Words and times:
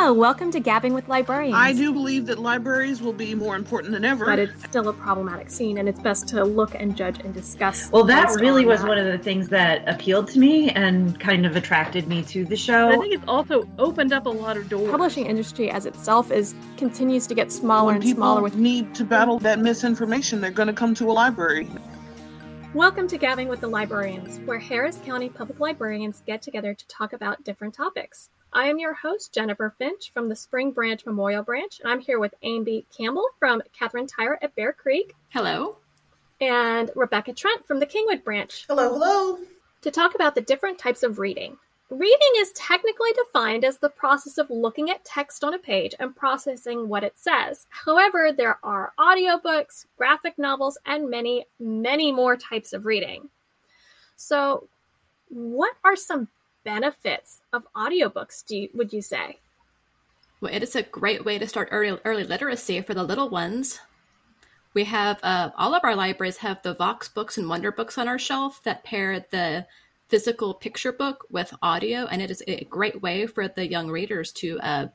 Hello, 0.00 0.12
welcome 0.12 0.52
to 0.52 0.60
Gabbing 0.60 0.94
with 0.94 1.08
Librarians. 1.08 1.56
I 1.56 1.72
do 1.72 1.92
believe 1.92 2.26
that 2.26 2.38
libraries 2.38 3.02
will 3.02 3.12
be 3.12 3.34
more 3.34 3.56
important 3.56 3.92
than 3.92 4.04
ever. 4.04 4.26
But 4.26 4.38
it's 4.38 4.62
still 4.62 4.88
a 4.88 4.92
problematic 4.92 5.50
scene, 5.50 5.78
and 5.78 5.88
it's 5.88 5.98
best 5.98 6.28
to 6.28 6.44
look 6.44 6.76
and 6.76 6.96
judge 6.96 7.18
and 7.18 7.34
discuss. 7.34 7.90
Well, 7.90 8.04
that 8.04 8.30
really 8.40 8.64
was 8.64 8.80
that. 8.80 8.88
one 8.88 8.98
of 8.98 9.06
the 9.06 9.18
things 9.18 9.48
that 9.48 9.82
appealed 9.88 10.28
to 10.28 10.38
me 10.38 10.70
and 10.70 11.18
kind 11.18 11.44
of 11.44 11.56
attracted 11.56 12.06
me 12.06 12.22
to 12.26 12.44
the 12.44 12.56
show. 12.56 12.90
I 12.90 12.96
think 12.96 13.12
it's 13.12 13.24
also 13.26 13.68
opened 13.76 14.12
up 14.12 14.26
a 14.26 14.30
lot 14.30 14.56
of 14.56 14.68
doors. 14.68 14.88
Publishing 14.88 15.26
industry 15.26 15.68
as 15.68 15.84
itself 15.84 16.30
is 16.30 16.54
continues 16.76 17.26
to 17.26 17.34
get 17.34 17.50
smaller 17.50 17.86
when 17.86 17.94
and 17.96 18.04
people 18.04 18.20
smaller. 18.20 18.42
With 18.42 18.54
need 18.54 18.94
to 18.94 19.04
battle 19.04 19.40
that 19.40 19.58
misinformation, 19.58 20.40
they're 20.40 20.52
going 20.52 20.68
to 20.68 20.72
come 20.72 20.94
to 20.94 21.10
a 21.10 21.12
library. 21.12 21.68
Welcome 22.72 23.08
to 23.08 23.18
Gabbing 23.18 23.48
with 23.48 23.60
the 23.60 23.68
Librarians, 23.68 24.38
where 24.44 24.60
Harris 24.60 25.00
County 25.04 25.28
Public 25.28 25.58
Librarians 25.58 26.22
get 26.24 26.40
together 26.40 26.72
to 26.72 26.86
talk 26.86 27.12
about 27.12 27.42
different 27.42 27.74
topics. 27.74 28.30
I 28.52 28.68
am 28.68 28.78
your 28.78 28.94
host, 28.94 29.34
Jennifer 29.34 29.74
Finch 29.76 30.10
from 30.12 30.28
the 30.28 30.36
Spring 30.36 30.72
Branch 30.72 31.04
Memorial 31.04 31.42
Branch, 31.42 31.80
and 31.80 31.90
I'm 31.90 32.00
here 32.00 32.18
with 32.18 32.34
Amy 32.42 32.86
Campbell 32.96 33.26
from 33.38 33.62
Katherine 33.78 34.06
Tyra 34.06 34.38
at 34.40 34.56
Bear 34.56 34.72
Creek. 34.72 35.14
Hello. 35.28 35.76
And 36.40 36.90
Rebecca 36.94 37.34
Trent 37.34 37.66
from 37.66 37.78
the 37.78 37.86
Kingwood 37.86 38.24
Branch. 38.24 38.64
Hello, 38.66 38.90
hello. 38.90 39.38
To 39.82 39.90
talk 39.90 40.14
about 40.14 40.34
the 40.34 40.40
different 40.40 40.78
types 40.78 41.02
of 41.02 41.18
reading. 41.18 41.58
Reading 41.90 42.32
is 42.36 42.52
technically 42.52 43.10
defined 43.12 43.64
as 43.64 43.78
the 43.78 43.90
process 43.90 44.38
of 44.38 44.48
looking 44.48 44.90
at 44.90 45.04
text 45.04 45.44
on 45.44 45.52
a 45.52 45.58
page 45.58 45.94
and 45.98 46.16
processing 46.16 46.88
what 46.88 47.04
it 47.04 47.18
says. 47.18 47.66
However, 47.68 48.32
there 48.32 48.58
are 48.62 48.92
audiobooks, 48.98 49.84
graphic 49.98 50.38
novels, 50.38 50.78
and 50.86 51.10
many, 51.10 51.46
many 51.60 52.12
more 52.12 52.36
types 52.36 52.72
of 52.72 52.86
reading. 52.86 53.28
So, 54.16 54.68
what 55.28 55.74
are 55.84 55.96
some 55.96 56.28
benefits 56.68 57.40
of 57.54 57.66
audiobooks 57.74 58.44
do 58.44 58.54
you, 58.58 58.68
would 58.74 58.92
you 58.92 59.00
say? 59.00 59.38
Well, 60.40 60.52
it 60.52 60.62
is 60.62 60.76
a 60.76 60.82
great 60.82 61.24
way 61.24 61.38
to 61.38 61.48
start 61.48 61.70
early, 61.70 61.98
early 62.04 62.24
literacy 62.24 62.82
for 62.82 62.92
the 62.92 63.02
little 63.02 63.30
ones. 63.30 63.80
We 64.74 64.84
have 64.84 65.18
uh, 65.22 65.48
all 65.56 65.74
of 65.74 65.82
our 65.82 65.96
libraries 65.96 66.36
have 66.36 66.62
the 66.62 66.74
Vox 66.74 67.08
books 67.08 67.38
and 67.38 67.48
Wonder 67.48 67.72
books 67.72 67.96
on 67.96 68.06
our 68.06 68.18
shelf 68.18 68.62
that 68.64 68.84
pair 68.84 69.24
the 69.30 69.66
physical 70.08 70.52
picture 70.52 70.92
book 70.92 71.24
with 71.30 71.54
audio, 71.62 72.04
and 72.04 72.20
it 72.20 72.30
is 72.30 72.42
a 72.46 72.64
great 72.64 73.00
way 73.00 73.26
for 73.26 73.48
the 73.48 73.66
young 73.66 73.88
readers 73.88 74.30
to 74.32 74.60
uh, 74.60 74.88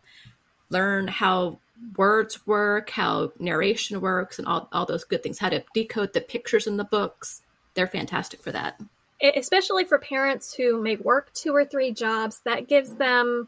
learn 0.70 1.08
how 1.08 1.58
words 1.98 2.46
work, 2.46 2.92
how 2.92 3.32
narration 3.40 4.00
works, 4.00 4.38
and 4.38 4.48
all, 4.48 4.70
all 4.72 4.86
those 4.86 5.04
good 5.04 5.24
things, 5.24 5.40
how 5.40 5.50
to 5.50 5.64
decode 5.74 6.14
the 6.14 6.22
pictures 6.22 6.68
in 6.68 6.78
the 6.78 6.84
books. 6.84 7.42
They're 7.74 7.88
fantastic 7.88 8.44
for 8.44 8.52
that 8.52 8.80
especially 9.24 9.86
for 9.86 9.98
parents 9.98 10.54
who 10.54 10.82
may 10.82 10.98
work 10.98 11.34
two 11.34 11.56
or 11.56 11.66
three 11.66 11.92
jobs, 11.92 12.42
that 12.46 12.68
gives 12.68 12.96
them 12.96 13.48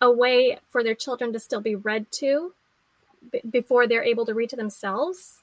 a 0.00 0.10
way 0.10 0.58
for 0.68 0.84
their 0.84 0.94
children 0.94 1.32
to 1.32 1.40
still 1.40 1.60
be 1.60 1.74
read 1.74 2.10
to 2.12 2.52
b- 3.32 3.40
before 3.48 3.86
they're 3.86 4.04
able 4.04 4.24
to 4.26 4.34
read 4.34 4.50
to 4.50 4.56
themselves. 4.56 5.42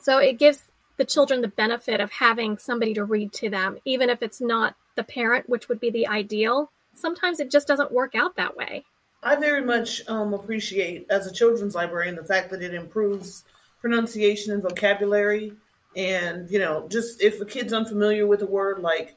So 0.00 0.18
it 0.18 0.38
gives 0.38 0.64
the 0.96 1.04
children 1.04 1.42
the 1.42 1.48
benefit 1.48 2.00
of 2.00 2.10
having 2.10 2.56
somebody 2.56 2.94
to 2.94 3.04
read 3.04 3.32
to 3.34 3.50
them, 3.50 3.78
even 3.84 4.08
if 4.08 4.22
it's 4.22 4.40
not 4.40 4.74
the 4.94 5.04
parent, 5.04 5.48
which 5.48 5.68
would 5.68 5.78
be 5.78 5.90
the 5.90 6.06
ideal. 6.06 6.70
Sometimes 6.94 7.38
it 7.38 7.50
just 7.50 7.68
doesn't 7.68 7.92
work 7.92 8.14
out 8.14 8.36
that 8.36 8.56
way. 8.56 8.84
I 9.22 9.36
very 9.36 9.62
much 9.62 10.08
um, 10.08 10.32
appreciate, 10.32 11.06
as 11.10 11.26
a 11.26 11.32
children's 11.32 11.74
librarian, 11.74 12.14
the 12.14 12.24
fact 12.24 12.50
that 12.50 12.62
it 12.62 12.72
improves 12.72 13.44
pronunciation 13.80 14.52
and 14.52 14.62
vocabulary 14.62 15.52
and, 15.96 16.50
you 16.50 16.58
know, 16.58 16.86
just 16.88 17.22
if 17.22 17.40
a 17.40 17.46
kid's 17.46 17.72
unfamiliar 17.72 18.26
with 18.26 18.42
a 18.42 18.46
word 18.46 18.80
like 18.80 19.16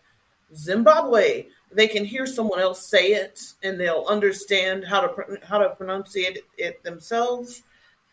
Zimbabwe, 0.56 1.48
they 1.72 1.88
can 1.88 2.06
hear 2.06 2.26
someone 2.26 2.60
else 2.60 2.88
say 2.88 3.10
it 3.10 3.54
and 3.62 3.80
they'll 3.80 4.06
understand 4.08 4.86
how 4.86 5.02
to 5.02 5.40
how 5.44 5.60
to 5.60 5.76
pronunciate 5.76 6.40
it 6.58 6.82
themselves 6.84 7.62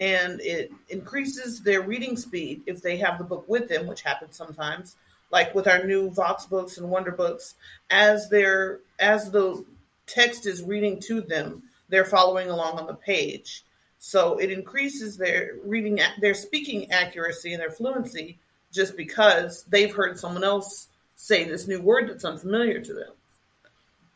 and 0.00 0.40
it 0.40 0.70
increases 0.88 1.62
their 1.62 1.82
reading 1.82 2.16
speed 2.16 2.62
if 2.66 2.82
they 2.82 2.98
have 2.98 3.18
the 3.18 3.24
book 3.24 3.44
with 3.48 3.68
them, 3.68 3.86
which 3.86 4.02
happens 4.02 4.36
sometimes. 4.36 4.96
Like 5.30 5.54
with 5.54 5.66
our 5.66 5.84
new 5.84 6.10
Vox 6.10 6.46
books 6.46 6.78
and 6.78 6.88
Wonder 6.88 7.10
books, 7.10 7.54
as 7.90 8.28
they're 8.28 8.80
as 8.98 9.30
the 9.30 9.64
text 10.06 10.46
is 10.46 10.62
reading 10.62 11.00
to 11.00 11.20
them, 11.20 11.64
they're 11.88 12.04
following 12.04 12.48
along 12.50 12.78
on 12.78 12.86
the 12.86 12.94
page. 12.94 13.64
So 13.98 14.38
it 14.38 14.52
increases 14.52 15.16
their 15.16 15.52
reading, 15.64 15.98
their 16.20 16.34
speaking 16.34 16.92
accuracy 16.92 17.52
and 17.52 17.60
their 17.60 17.70
fluency 17.70 18.38
just 18.76 18.96
because 18.96 19.64
they've 19.64 19.94
heard 19.94 20.18
someone 20.18 20.44
else 20.44 20.88
say 21.16 21.44
this 21.44 21.66
new 21.66 21.80
word 21.80 22.08
that's 22.08 22.24
unfamiliar 22.24 22.80
to 22.80 22.94
them. 22.94 23.12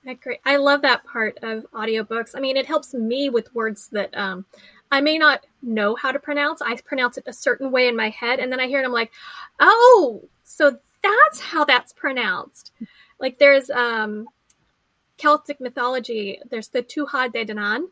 I 0.07 0.13
agree. 0.13 0.39
I 0.45 0.57
love 0.57 0.83
that 0.83 1.05
part 1.05 1.39
of 1.43 1.67
audiobooks. 1.73 2.31
I 2.35 2.41
mean, 2.41 2.57
it 2.57 2.67
helps 2.67 2.95
me 2.95 3.29
with 3.29 3.55
words 3.55 3.89
that 3.89 4.17
um, 4.17 4.45
I 4.91 5.01
may 5.01 5.19
not 5.19 5.45
know 5.63 5.95
how 5.95 6.13
to 6.13 6.19
pronounce. 6.19 6.63
I 6.63 6.77
pronounce 6.77 7.19
it 7.19 7.25
a 7.27 7.33
certain 7.33 7.71
way 7.71 7.89
in 7.89 7.97
my 7.97 8.11
head, 8.11 8.39
and 8.39 8.51
then 8.51 8.61
I 8.61 8.67
hear 8.67 8.81
it, 8.81 8.85
I'm 8.85 8.93
like, 8.93 9.13
oh, 9.59 10.23
so 10.45 10.79
that's 11.03 11.41
how 11.41 11.65
that's 11.65 11.93
pronounced. 11.93 12.73
Like 13.19 13.39
there's 13.39 13.71
um, 13.71 14.27
Celtic 15.19 15.61
mythology, 15.61 16.41
there's 16.51 16.69
the 16.69 16.83
Tuatha 16.83 17.33
De 17.33 17.45
Danann, 17.45 17.85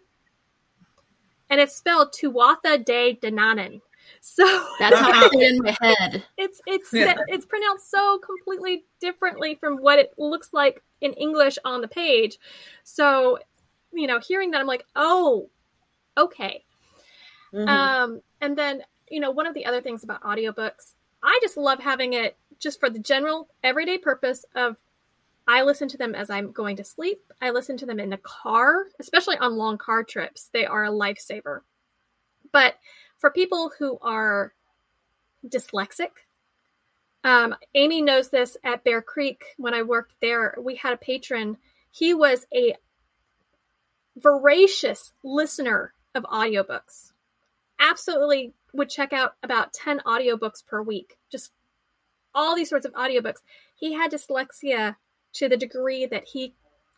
and 1.51 1.61
it's 1.61 1.77
spelled 1.77 2.13
Tuatha 2.13 2.85
De 2.85 3.15
Danann. 3.15 3.81
So 4.21 4.45
that's 4.79 4.97
how 4.99 5.27
it's 5.27 5.35
in 5.43 5.59
my 5.63 5.77
head. 5.81 6.25
It's 6.37 6.61
it's 6.67 6.93
yeah. 6.93 7.15
it's 7.29 7.47
pronounced 7.47 7.91
so 7.91 8.19
completely 8.19 8.85
differently 9.01 9.55
from 9.57 9.77
what 9.79 9.99
it 9.99 10.13
looks 10.19 10.53
like 10.53 10.83
in 11.01 11.13
English 11.15 11.59
on 11.65 11.81
the 11.81 11.89
page. 11.89 12.39
So, 12.85 13.39
you 13.93 14.07
know, 14.07 14.21
hearing 14.21 14.51
that 14.53 14.61
I'm 14.61 14.67
like, 14.67 14.85
"Oh, 14.97 15.49
okay." 16.17 16.65
Mm-hmm. 17.53 17.69
Um 17.69 18.21
and 18.41 18.57
then, 18.57 18.83
you 19.11 19.21
know, 19.21 19.31
one 19.31 19.47
of 19.47 19.55
the 19.55 19.67
other 19.67 19.81
things 19.81 20.05
about 20.05 20.23
audiobooks, 20.23 20.95
I 21.23 21.39
just 21.43 21.57
love 21.57 21.81
having 21.81 22.13
it 22.13 22.37
just 22.59 22.81
for 22.81 22.91
the 22.91 22.99
general 22.99 23.49
everyday 23.63 23.99
purpose 23.99 24.45
of 24.55 24.77
I 25.49 25.63
listen 25.63 25.89
to 25.89 25.97
them 25.97 26.15
as 26.15 26.29
I'm 26.29 26.53
going 26.53 26.77
to 26.77 26.85
sleep. 26.85 27.33
I 27.41 27.51
listen 27.51 27.79
to 27.79 27.87
them 27.87 27.99
in 27.99 28.11
the 28.11 28.19
car, 28.19 28.85
especially 29.01 29.39
on 29.39 29.57
long 29.57 29.79
car 29.79 30.05
trips. 30.05 30.51
They 30.53 30.67
are 30.67 30.85
a 30.85 30.91
lifesaver. 30.91 31.61
But 32.53 32.75
for 33.19 33.31
people 33.31 33.73
who 33.79 33.99
are 34.01 34.53
dyslexic, 35.47 36.11
um, 37.25 37.55
Amy 37.75 38.01
knows 38.01 38.31
this 38.31 38.57
at 38.65 38.85
Bear 38.85 39.03
Creek 39.03 39.45
when 39.57 39.75
I 39.75 39.83
worked 39.83 40.15
there. 40.21 40.55
We 40.59 40.77
had 40.77 40.93
a 40.93 40.99
patron. 40.99 41.59
He 41.91 42.15
was 42.15 42.47
a 42.55 42.77
voracious 44.17 45.13
listener 45.23 45.93
of 46.15 46.25
audiobooks. 46.25 47.13
Absolutely 47.81 48.55
would 48.73 48.89
check 48.89 49.13
out 49.13 49.35
about 49.43 49.73
10 49.73 50.01
audiobooks 50.01 50.65
per 50.65 50.83
week. 50.83 51.19
Just 51.31 51.53
all 52.35 52.55
these 52.55 52.69
sorts 52.69 52.87
of 52.87 52.93
audiobooks. 52.93 53.43
He 53.75 53.95
had 53.95 54.13
dyslexia 54.13 54.97
to 55.35 55.49
the 55.49 55.57
degree 55.57 56.07
that 56.07 56.25
he 56.25 56.55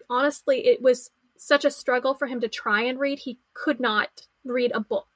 honestly, 0.08 0.66
it 0.66 0.82
was 0.82 1.10
such 1.36 1.64
a 1.64 1.70
struggle 1.70 2.14
for 2.14 2.26
him 2.26 2.40
to 2.40 2.48
try 2.48 2.82
and 2.82 2.98
read. 2.98 3.20
He 3.20 3.38
could 3.54 3.80
not 3.80 4.26
read 4.44 4.72
a 4.74 4.80
book 4.80 5.08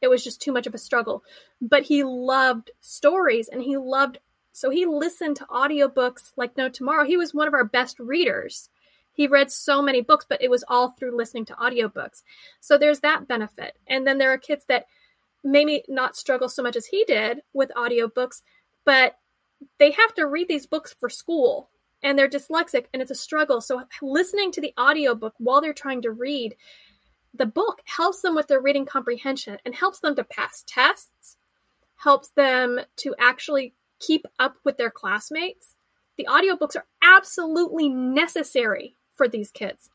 it 0.00 0.08
was 0.08 0.24
just 0.24 0.40
too 0.40 0.52
much 0.52 0.66
of 0.66 0.74
a 0.74 0.78
struggle. 0.78 1.24
But 1.60 1.84
he 1.84 2.04
loved 2.04 2.70
stories 2.80 3.48
and 3.48 3.62
he 3.62 3.76
loved 3.76 4.18
so 4.52 4.70
he 4.70 4.86
listened 4.86 5.36
to 5.36 5.44
audiobooks 5.44 6.32
like 6.36 6.56
no 6.56 6.68
tomorrow. 6.68 7.04
He 7.04 7.16
was 7.16 7.32
one 7.32 7.46
of 7.46 7.54
our 7.54 7.62
best 7.62 8.00
readers. 8.00 8.70
He 9.12 9.28
read 9.28 9.52
so 9.52 9.80
many 9.80 10.00
books, 10.00 10.26
but 10.28 10.42
it 10.42 10.50
was 10.50 10.64
all 10.66 10.90
through 10.90 11.16
listening 11.16 11.44
to 11.44 11.54
audiobooks. 11.54 12.24
So 12.58 12.76
there's 12.76 12.98
that 13.00 13.28
benefit. 13.28 13.78
And 13.86 14.04
then 14.04 14.18
there 14.18 14.32
are 14.32 14.38
kids 14.38 14.64
that 14.66 14.86
maybe 15.44 15.84
not 15.88 16.16
struggle 16.16 16.48
so 16.48 16.62
much 16.64 16.74
as 16.74 16.86
he 16.86 17.04
did 17.04 17.42
with 17.52 17.70
audiobooks, 17.76 18.42
but 18.84 19.16
they 19.78 19.92
have 19.92 20.14
to 20.14 20.26
read 20.26 20.48
these 20.48 20.66
books 20.66 20.92
for 20.92 21.08
school 21.08 21.70
and 22.02 22.18
they're 22.18 22.28
dyslexic 22.28 22.86
and 22.92 23.02
it's 23.02 23.10
a 23.10 23.16
struggle. 23.16 23.60
So 23.60 23.82
listening 24.02 24.52
to 24.52 24.60
the 24.60 24.74
audiobook 24.78 25.34
while 25.38 25.60
they're 25.60 25.72
trying 25.72 26.02
to 26.02 26.10
read 26.10 26.56
the 27.34 27.46
book 27.46 27.82
helps 27.84 28.20
them 28.22 28.34
with 28.34 28.48
their 28.48 28.60
reading 28.60 28.86
comprehension 28.86 29.58
and 29.64 29.74
helps 29.74 30.00
them 30.00 30.16
to 30.16 30.24
pass 30.24 30.64
tests, 30.66 31.36
helps 31.96 32.28
them 32.30 32.80
to 32.96 33.14
actually 33.18 33.74
keep 33.98 34.26
up 34.38 34.56
with 34.64 34.76
their 34.76 34.90
classmates. 34.90 35.74
The 36.16 36.26
audiobooks 36.28 36.76
are 36.76 36.86
absolutely 37.02 37.88
necessary 37.88 38.96
for 39.14 39.28
these 39.28 39.50
kids 39.50 39.90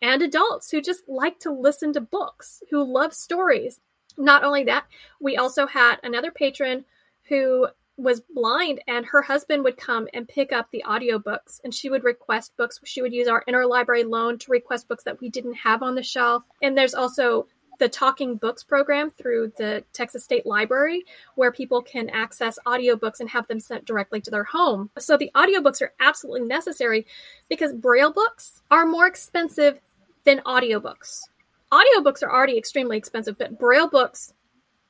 and 0.00 0.22
adults 0.22 0.70
who 0.70 0.80
just 0.80 1.08
like 1.08 1.38
to 1.40 1.52
listen 1.52 1.92
to 1.92 2.00
books, 2.00 2.62
who 2.70 2.82
love 2.82 3.12
stories. 3.12 3.80
Not 4.16 4.44
only 4.44 4.64
that, 4.64 4.86
we 5.20 5.36
also 5.36 5.66
had 5.66 5.96
another 6.02 6.30
patron 6.30 6.84
who 7.28 7.68
was 7.98 8.20
blind 8.20 8.80
and 8.86 9.04
her 9.04 9.22
husband 9.22 9.64
would 9.64 9.76
come 9.76 10.08
and 10.14 10.28
pick 10.28 10.52
up 10.52 10.70
the 10.70 10.84
audiobooks 10.86 11.60
and 11.64 11.74
she 11.74 11.90
would 11.90 12.04
request 12.04 12.56
books. 12.56 12.80
She 12.84 13.02
would 13.02 13.12
use 13.12 13.26
our 13.26 13.44
interlibrary 13.48 14.08
loan 14.08 14.38
to 14.38 14.52
request 14.52 14.88
books 14.88 15.04
that 15.04 15.20
we 15.20 15.28
didn't 15.28 15.54
have 15.54 15.82
on 15.82 15.96
the 15.96 16.02
shelf. 16.02 16.44
And 16.62 16.78
there's 16.78 16.94
also 16.94 17.48
the 17.78 17.88
talking 17.88 18.36
books 18.36 18.64
program 18.64 19.10
through 19.10 19.52
the 19.56 19.84
texas 19.92 20.24
state 20.24 20.46
library 20.46 21.04
where 21.36 21.52
people 21.52 21.82
can 21.82 22.08
access 22.10 22.58
audiobooks 22.66 23.20
and 23.20 23.28
have 23.30 23.46
them 23.48 23.60
sent 23.60 23.84
directly 23.84 24.20
to 24.20 24.30
their 24.30 24.44
home. 24.44 24.90
So 24.98 25.16
the 25.16 25.30
audiobooks 25.34 25.82
are 25.82 25.92
absolutely 26.00 26.46
necessary 26.46 27.06
because 27.48 27.72
braille 27.72 28.12
books 28.12 28.62
are 28.70 28.86
more 28.86 29.06
expensive 29.06 29.80
than 30.24 30.40
audiobooks. 30.40 31.22
Audiobooks 31.72 32.22
are 32.22 32.32
already 32.32 32.56
extremely 32.56 32.96
expensive, 32.96 33.36
but 33.38 33.58
braille 33.58 33.88
books 33.88 34.32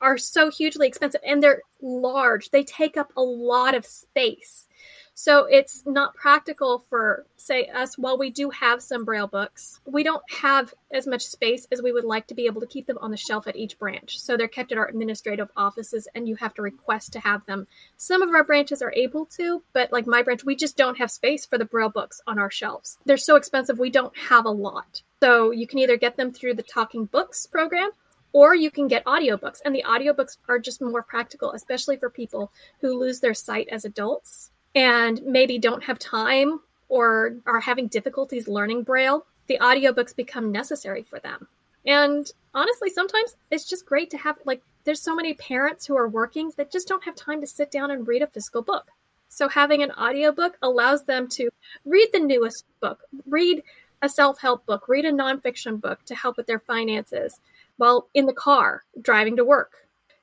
are 0.01 0.17
so 0.17 0.49
hugely 0.49 0.87
expensive 0.87 1.21
and 1.25 1.41
they're 1.41 1.61
large. 1.81 2.51
They 2.51 2.63
take 2.63 2.97
up 2.97 3.11
a 3.15 3.21
lot 3.21 3.75
of 3.75 3.85
space. 3.85 4.67
So 5.13 5.43
it's 5.43 5.83
not 5.85 6.15
practical 6.15 6.79
for, 6.89 7.25
say, 7.35 7.65
us, 7.67 7.97
while 7.97 8.17
we 8.17 8.29
do 8.29 8.51
have 8.51 8.81
some 8.81 9.03
Braille 9.03 9.27
books, 9.27 9.81
we 9.85 10.01
don't 10.01 10.23
have 10.31 10.73
as 10.93 11.05
much 11.07 11.25
space 11.25 11.67
as 11.73 11.81
we 11.81 11.91
would 11.91 12.05
like 12.05 12.27
to 12.27 12.33
be 12.33 12.45
able 12.45 12.61
to 12.61 12.67
keep 12.67 12.87
them 12.87 12.97
on 13.01 13.11
the 13.11 13.17
shelf 13.17 13.45
at 13.45 13.57
each 13.57 13.77
branch. 13.77 14.17
So 14.17 14.37
they're 14.37 14.47
kept 14.47 14.71
at 14.71 14.77
our 14.77 14.87
administrative 14.87 15.49
offices 15.57 16.07
and 16.15 16.25
you 16.25 16.35
have 16.35 16.53
to 16.53 16.61
request 16.61 17.11
to 17.13 17.19
have 17.19 17.45
them. 17.47 17.67
Some 17.97 18.21
of 18.21 18.29
our 18.29 18.45
branches 18.45 18.81
are 18.81 18.93
able 18.95 19.25
to, 19.37 19.61
but 19.73 19.91
like 19.91 20.07
my 20.07 20.23
branch, 20.23 20.45
we 20.45 20.55
just 20.55 20.77
don't 20.77 20.99
have 20.99 21.11
space 21.11 21.45
for 21.45 21.57
the 21.57 21.65
Braille 21.65 21.89
books 21.89 22.21
on 22.25 22.39
our 22.39 22.49
shelves. 22.49 22.97
They're 23.03 23.17
so 23.17 23.35
expensive, 23.35 23.77
we 23.77 23.89
don't 23.89 24.17
have 24.17 24.45
a 24.45 24.51
lot. 24.51 25.01
So 25.21 25.51
you 25.51 25.67
can 25.67 25.79
either 25.79 25.97
get 25.97 26.15
them 26.15 26.31
through 26.31 26.53
the 26.53 26.63
Talking 26.63 27.03
Books 27.03 27.45
program 27.45 27.89
or 28.33 28.55
you 28.55 28.69
can 28.71 28.87
get 28.87 29.05
audiobooks 29.05 29.61
and 29.63 29.73
the 29.73 29.83
audiobooks 29.87 30.37
are 30.47 30.59
just 30.59 30.81
more 30.81 31.01
practical 31.01 31.51
especially 31.53 31.97
for 31.97 32.09
people 32.09 32.51
who 32.81 32.99
lose 32.99 33.19
their 33.19 33.33
sight 33.33 33.67
as 33.71 33.85
adults 33.85 34.51
and 34.75 35.21
maybe 35.23 35.57
don't 35.57 35.83
have 35.83 35.99
time 35.99 36.59
or 36.87 37.35
are 37.45 37.59
having 37.59 37.87
difficulties 37.87 38.47
learning 38.47 38.83
braille. 38.83 39.25
The 39.47 39.59
audiobooks 39.59 40.15
become 40.15 40.51
necessary 40.51 41.03
for 41.03 41.19
them. 41.19 41.47
And 41.85 42.31
honestly 42.53 42.89
sometimes 42.89 43.35
it's 43.51 43.67
just 43.67 43.85
great 43.85 44.09
to 44.11 44.17
have 44.17 44.37
like 44.45 44.61
there's 44.83 45.01
so 45.01 45.15
many 45.15 45.33
parents 45.33 45.85
who 45.85 45.97
are 45.97 46.07
working 46.07 46.51
that 46.57 46.71
just 46.71 46.87
don't 46.87 47.03
have 47.03 47.15
time 47.15 47.41
to 47.41 47.47
sit 47.47 47.71
down 47.71 47.91
and 47.91 48.07
read 48.07 48.21
a 48.21 48.27
physical 48.27 48.61
book. 48.61 48.87
So 49.29 49.47
having 49.47 49.83
an 49.83 49.91
audiobook 49.91 50.57
allows 50.61 51.03
them 51.03 51.27
to 51.29 51.49
read 51.85 52.09
the 52.11 52.19
newest 52.19 52.65
book 52.79 52.99
read 53.27 53.63
a 54.01 54.09
self-help 54.09 54.65
book 54.65 54.87
read 54.87 55.05
a 55.05 55.11
nonfiction 55.11 55.79
book 55.79 56.03
to 56.05 56.15
help 56.15 56.37
with 56.37 56.47
their 56.47 56.59
finances 56.59 57.39
while 57.79 58.09
in 58.13 58.25
the 58.25 58.33
car 58.33 58.83
driving 59.01 59.37
to 59.37 59.45
work. 59.45 59.71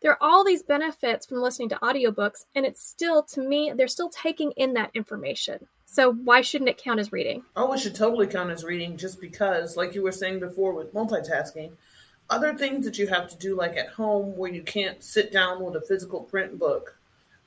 There 0.03 0.12
are 0.12 0.23
all 0.23 0.44
these 0.44 0.62
benefits 0.62 1.26
from 1.26 1.41
listening 1.41 1.70
to 1.70 1.76
audiobooks, 1.76 2.44
and 2.55 2.67
it's 2.67 2.85
still, 2.85 3.23
to 3.25 3.41
me, 3.41 3.73
they're 3.75 3.88
still 3.88 4.11
taking 4.11 4.53
in 4.53 4.75
that 4.75 4.91
information. 4.94 5.67
So 5.87 6.12
why 6.12 6.43
shouldn't 6.43 6.69
it 6.69 6.76
count 6.76 7.00
as 7.00 7.12
reading? 7.12 7.44
Oh, 7.56 7.73
it 7.73 7.81
should 7.81 7.94
totally 7.94 8.26
count 8.26 8.50
as 8.50 8.62
reading 8.62 8.99
just 8.99 9.20
because, 9.20 9.76
like 9.76 9.94
you 9.94 10.03
were 10.03 10.12
saying 10.12 10.41
before 10.41 10.75
with 10.75 10.93
multitasking, 10.93 11.73
other 12.29 12.55
things 12.55 12.85
that 12.85 12.99
you 12.99 13.06
have 13.06 13.29
to 13.31 13.37
do, 13.38 13.56
like 13.56 13.76
at 13.76 13.88
home 13.88 14.37
where 14.37 14.52
you 14.52 14.62
can't 14.62 15.02
sit 15.02 15.32
down 15.32 15.64
with 15.64 15.76
a 15.76 15.81
physical 15.81 16.20
print 16.20 16.59
book, 16.59 16.99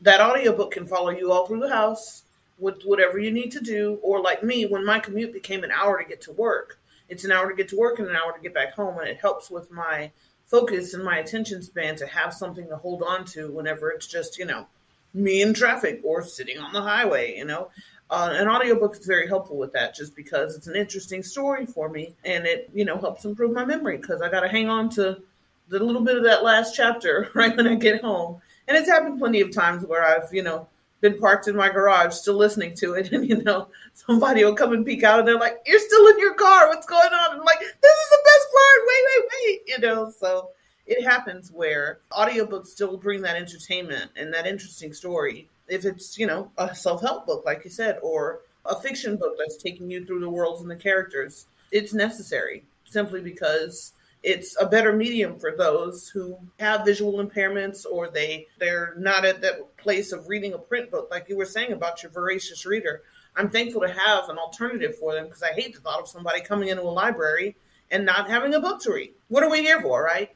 that 0.02 0.22
audiobook 0.22 0.72
can 0.72 0.88
follow 0.88 1.12
you 1.12 1.32
all 1.32 1.46
through 1.46 1.60
the 1.60 1.70
house 1.70 2.24
with 2.58 2.82
whatever 2.84 3.20
you 3.20 3.30
need 3.30 3.52
to 3.52 3.60
do. 3.60 4.00
Or 4.02 4.22
like 4.22 4.42
me, 4.42 4.66
when 4.66 4.86
my 4.86 5.00
commute 5.00 5.34
became 5.34 5.64
an 5.64 5.72
hour 5.72 6.02
to 6.02 6.10
get 6.10 6.22
to 6.22 6.32
work, 6.32 6.79
it's 7.10 7.26
an 7.26 7.32
hour 7.32 7.50
to 7.50 7.56
get 7.56 7.70
to 7.70 7.78
work 7.78 8.00
and 8.00 8.08
an 8.08 8.16
hour 8.16 8.32
to 8.32 8.42
get 8.42 8.54
back 8.54 8.74
home, 8.74 8.98
and 9.00 9.08
it 9.08 9.18
helps 9.18 9.50
with 9.50 9.72
my 9.72 10.12
focus 10.46 10.94
and 10.94 11.04
my 11.04 11.18
attention 11.18 11.62
span 11.62 11.96
to 11.96 12.08
have 12.08 12.34
something 12.34 12.68
to 12.68 12.76
hold 12.78 13.04
on 13.04 13.24
to 13.24 13.52
whenever 13.52 13.92
it's 13.92 14.08
just 14.08 14.38
you 14.38 14.46
know 14.46 14.66
me 15.14 15.42
in 15.42 15.54
traffic 15.54 16.02
or 16.04 16.24
sitting 16.24 16.60
on 16.60 16.74
the 16.74 16.82
highway. 16.82 17.36
You 17.36 17.46
know, 17.46 17.70
uh, 18.10 18.30
an 18.34 18.48
audiobook 18.48 18.96
is 18.96 19.06
very 19.06 19.28
helpful 19.28 19.58
with 19.58 19.74
that, 19.74 19.96
just 19.96 20.16
because 20.16 20.56
it's 20.56 20.68
an 20.68 20.76
interesting 20.76 21.24
story 21.24 21.66
for 21.66 21.90
me, 21.90 22.16
and 22.24 22.46
it 22.46 22.70
you 22.74 22.86
know 22.86 22.98
helps 22.98 23.26
improve 23.26 23.54
my 23.54 23.66
memory 23.66 23.98
because 23.98 24.22
I 24.22 24.30
got 24.30 24.42
to 24.42 24.50
hang 24.50 24.70
on 24.70 24.90
to 24.92 25.22
the 25.68 25.80
little 25.80 26.02
bit 26.02 26.18
of 26.18 26.24
that 26.24 26.44
last 26.44 26.76
chapter 26.76 27.30
right 27.36 27.56
when 27.56 27.68
I 27.68 27.76
get 27.76 28.02
home. 28.02 28.42
And 28.68 28.78
it's 28.78 28.90
happened 28.90 29.20
plenty 29.20 29.42
of 29.42 29.52
times 29.52 29.86
where 29.86 30.04
I've 30.04 30.34
you 30.34 30.44
know 30.44 30.68
been 31.02 31.18
parked 31.18 31.48
in 31.48 31.56
my 31.56 31.70
garage 31.70 32.14
still 32.14 32.36
listening 32.36 32.76
to 32.76 32.94
it 32.94 33.12
and 33.14 33.28
you 33.28 33.42
know 33.44 33.68
somebody 33.94 34.44
will 34.44 34.56
come 34.56 34.74
and 34.74 34.86
peek 34.86 35.04
out 35.04 35.20
and 35.20 35.28
they're 35.28 35.40
like 35.40 35.58
you're 35.66 35.80
still 35.80 36.08
in 36.08 36.20
your 36.20 36.34
car. 36.34 36.68
What's 36.68 36.88
going 36.88 37.02
on? 37.02 37.32
And 37.32 37.42
I'm 37.42 37.46
like 37.46 37.60
this 37.60 37.70
is 37.70 38.10
the 38.10 38.24
best 38.26 38.48
part. 38.54 38.88
Wait 38.88 39.04
wait 39.08 39.26
wait. 39.32 39.62
You 39.68 39.80
know 39.80 40.12
so 40.12 40.50
it 40.86 41.04
happens 41.04 41.52
where 41.52 42.00
audiobooks 42.12 42.68
still 42.68 42.98
bring 42.98 43.22
that 43.22 43.36
entertainment 43.36 44.12
and 44.16 44.34
that 44.34 44.48
interesting 44.48 44.94
story. 44.94 45.48
If 45.68 45.86
it's 45.86 46.18
you 46.18 46.28
know 46.28 46.52
a 46.58 46.74
self-help 46.74 47.26
book 47.26 47.44
like 47.46 47.64
you 47.64 47.70
said 47.70 48.00
or 48.02 48.42
a 48.66 48.80
fiction 48.80 49.16
book 49.16 49.36
that's 49.38 49.58
taking 49.58 49.90
you 49.90 50.06
through 50.06 50.20
the 50.20 50.30
worlds 50.30 50.62
and 50.62 50.70
the 50.70 50.76
characters 50.76 51.46
it's 51.72 51.94
necessary 51.94 52.64
simply 52.86 53.22
because 53.22 53.94
it's 54.22 54.56
a 54.60 54.66
better 54.66 54.94
medium 54.94 55.40
for 55.40 55.56
those 55.56 56.10
who 56.10 56.38
have 56.60 56.86
visual 56.86 57.24
impairments 57.26 57.86
or 57.90 58.10
they 58.10 58.48
they're 58.60 58.96
not 58.98 59.26
at 59.26 59.42
that 59.42 59.76
place 59.78 60.12
of 60.12 60.28
reading 60.28 60.54
a 60.54 60.58
print 60.58 60.92
book. 60.92 61.08
Like 61.10 61.30
you 61.30 61.38
were 61.38 61.46
saying 61.46 61.72
about 61.72 62.04
your 62.04 62.12
voracious 62.12 62.66
reader 62.66 63.04
i'm 63.36 63.50
thankful 63.50 63.82
to 63.82 63.88
have 63.88 64.28
an 64.30 64.38
alternative 64.38 64.98
for 64.98 65.14
them 65.14 65.26
because 65.26 65.44
i 65.44 65.54
hate 65.54 65.74
the 65.74 65.82
thought 65.82 66.00
of 66.00 66.08
somebody 66.08 66.42
coming 66.42 66.70
into 66.70 66.82
a 66.82 66.84
library 66.84 67.56
and 67.92 68.06
not 68.06 68.30
having 68.30 68.54
a 68.54 68.60
book 68.60 68.82
to 68.82 68.94
read. 68.94 69.14
What 69.30 69.44
are 69.44 69.50
we 69.50 69.62
here 69.62 69.82
for 69.82 70.04
right? 70.04 70.30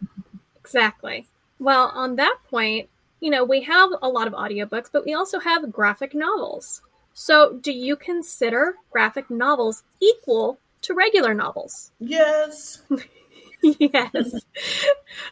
Exactly. 0.59 1.27
Well 1.59 1.91
on 1.93 2.15
that 2.15 2.37
point 2.49 2.89
you 3.19 3.29
know 3.29 3.43
we 3.43 3.61
have 3.61 3.91
a 4.01 4.09
lot 4.09 4.27
of 4.27 4.33
audiobooks 4.33 4.89
but 4.91 5.05
we 5.05 5.13
also 5.13 5.39
have 5.39 5.71
graphic 5.71 6.13
novels. 6.13 6.81
So 7.13 7.53
do 7.61 7.71
you 7.71 7.95
consider 7.95 8.75
graphic 8.89 9.29
novels 9.29 9.83
equal 9.99 10.57
to 10.81 10.93
regular 10.93 11.33
novels? 11.33 11.91
Yes 11.99 12.81
yes. 13.79 14.43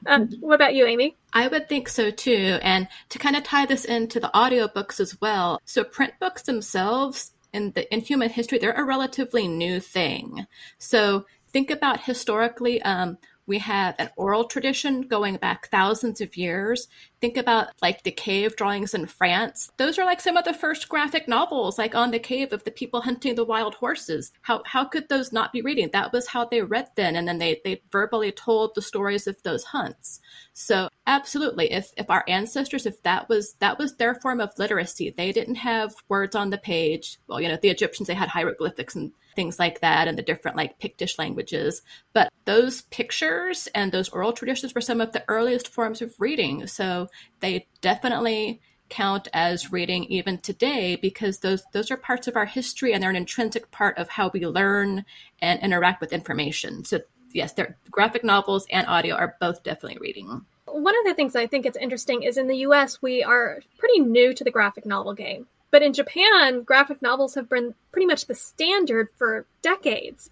Uh, 0.05 0.25
what 0.39 0.55
about 0.55 0.73
you, 0.73 0.85
Amy? 0.85 1.17
I 1.33 1.47
would 1.47 1.67
think 1.67 1.89
so 1.89 2.11
too. 2.11 2.59
And 2.61 2.87
to 3.09 3.19
kind 3.19 3.35
of 3.35 3.43
tie 3.43 3.65
this 3.65 3.85
into 3.85 4.19
the 4.19 4.31
audiobooks 4.33 4.99
as 4.99 5.19
well. 5.19 5.59
So 5.65 5.83
print 5.83 6.13
books 6.19 6.43
themselves 6.43 7.33
in 7.53 7.71
the 7.71 7.91
in 7.93 7.99
human 7.99 8.29
history, 8.29 8.57
they're 8.57 8.71
a 8.71 8.85
relatively 8.85 9.47
new 9.47 9.79
thing. 9.79 10.47
So 10.77 11.25
think 11.51 11.69
about 11.69 12.03
historically, 12.03 12.81
um, 12.83 13.17
we 13.51 13.59
have 13.59 13.95
an 13.99 14.09
oral 14.15 14.45
tradition 14.45 15.01
going 15.01 15.35
back 15.35 15.67
thousands 15.67 16.21
of 16.21 16.37
years. 16.37 16.87
Think 17.19 17.35
about 17.35 17.67
like 17.81 18.03
the 18.03 18.11
cave 18.11 18.55
drawings 18.55 18.93
in 18.93 19.05
France. 19.07 19.69
Those 19.75 19.99
are 19.99 20.05
like 20.05 20.21
some 20.21 20.37
of 20.37 20.45
the 20.45 20.53
first 20.53 20.87
graphic 20.87 21.27
novels, 21.27 21.77
like 21.77 21.93
on 21.93 22.11
the 22.11 22.17
cave 22.17 22.53
of 22.53 22.63
the 22.63 22.71
people 22.71 23.01
hunting 23.01 23.35
the 23.35 23.43
wild 23.43 23.75
horses. 23.75 24.31
How 24.41 24.63
how 24.65 24.85
could 24.85 25.09
those 25.09 25.33
not 25.33 25.51
be 25.51 25.61
reading? 25.61 25.89
That 25.91 26.13
was 26.13 26.27
how 26.27 26.45
they 26.45 26.61
read 26.61 26.91
then, 26.95 27.17
and 27.17 27.27
then 27.27 27.39
they 27.39 27.59
they 27.65 27.81
verbally 27.91 28.31
told 28.31 28.73
the 28.73 28.81
stories 28.81 29.27
of 29.27 29.43
those 29.43 29.65
hunts. 29.65 30.21
So 30.53 30.87
absolutely, 31.05 31.73
if 31.73 31.91
if 31.97 32.09
our 32.09 32.23
ancestors, 32.29 32.85
if 32.85 33.03
that 33.03 33.27
was 33.27 33.55
that 33.59 33.77
was 33.77 33.97
their 33.97 34.15
form 34.15 34.39
of 34.39 34.57
literacy, 34.57 35.13
they 35.17 35.33
didn't 35.33 35.55
have 35.55 35.93
words 36.07 36.37
on 36.37 36.51
the 36.51 36.57
page. 36.57 37.19
Well, 37.27 37.41
you 37.41 37.49
know, 37.49 37.57
the 37.61 37.69
Egyptians 37.69 38.07
they 38.07 38.13
had 38.13 38.29
hieroglyphics 38.29 38.95
and 38.95 39.11
things 39.35 39.59
like 39.59 39.81
that 39.81 40.07
and 40.07 40.17
the 40.17 40.23
different 40.23 40.57
like 40.57 40.79
Pictish 40.79 41.17
languages. 41.17 41.81
But 42.13 42.29
those 42.45 42.83
pictures 42.83 43.67
and 43.73 43.91
those 43.91 44.09
oral 44.09 44.33
traditions 44.33 44.73
were 44.73 44.81
some 44.81 45.01
of 45.01 45.11
the 45.11 45.23
earliest 45.27 45.67
forms 45.67 46.01
of 46.01 46.13
reading. 46.19 46.67
So 46.67 47.07
they 47.39 47.67
definitely 47.81 48.61
count 48.91 49.29
as 49.33 49.71
reading 49.71 50.03
even 50.05 50.37
today 50.39 50.97
because 50.97 51.39
those 51.39 51.63
those 51.71 51.89
are 51.89 51.97
parts 51.97 52.27
of 52.27 52.35
our 52.35 52.45
history 52.45 52.93
and 52.93 53.01
they're 53.01 53.09
an 53.09 53.15
intrinsic 53.15 53.71
part 53.71 53.97
of 53.97 54.09
how 54.09 54.29
we 54.33 54.45
learn 54.45 55.05
and 55.41 55.59
interact 55.61 56.01
with 56.01 56.13
information. 56.13 56.83
So 56.83 56.99
yes, 57.33 57.53
they're 57.53 57.77
graphic 57.89 58.23
novels 58.23 58.67
and 58.69 58.85
audio 58.87 59.15
are 59.15 59.37
both 59.39 59.63
definitely 59.63 59.99
reading. 59.99 60.45
One 60.65 60.95
of 60.99 61.05
the 61.05 61.13
things 61.13 61.35
I 61.35 61.47
think 61.47 61.65
it's 61.65 61.77
interesting 61.77 62.23
is 62.23 62.37
in 62.37 62.47
the 62.47 62.57
US 62.57 63.01
we 63.01 63.23
are 63.23 63.61
pretty 63.77 63.99
new 64.01 64.33
to 64.33 64.43
the 64.43 64.51
graphic 64.51 64.85
novel 64.85 65.13
game. 65.13 65.47
But 65.71 65.81
in 65.81 65.93
Japan, 65.93 66.63
graphic 66.63 67.01
novels 67.01 67.35
have 67.35 67.49
been 67.49 67.73
pretty 67.91 68.05
much 68.05 68.27
the 68.27 68.35
standard 68.35 69.09
for 69.15 69.45
decades. 69.61 70.29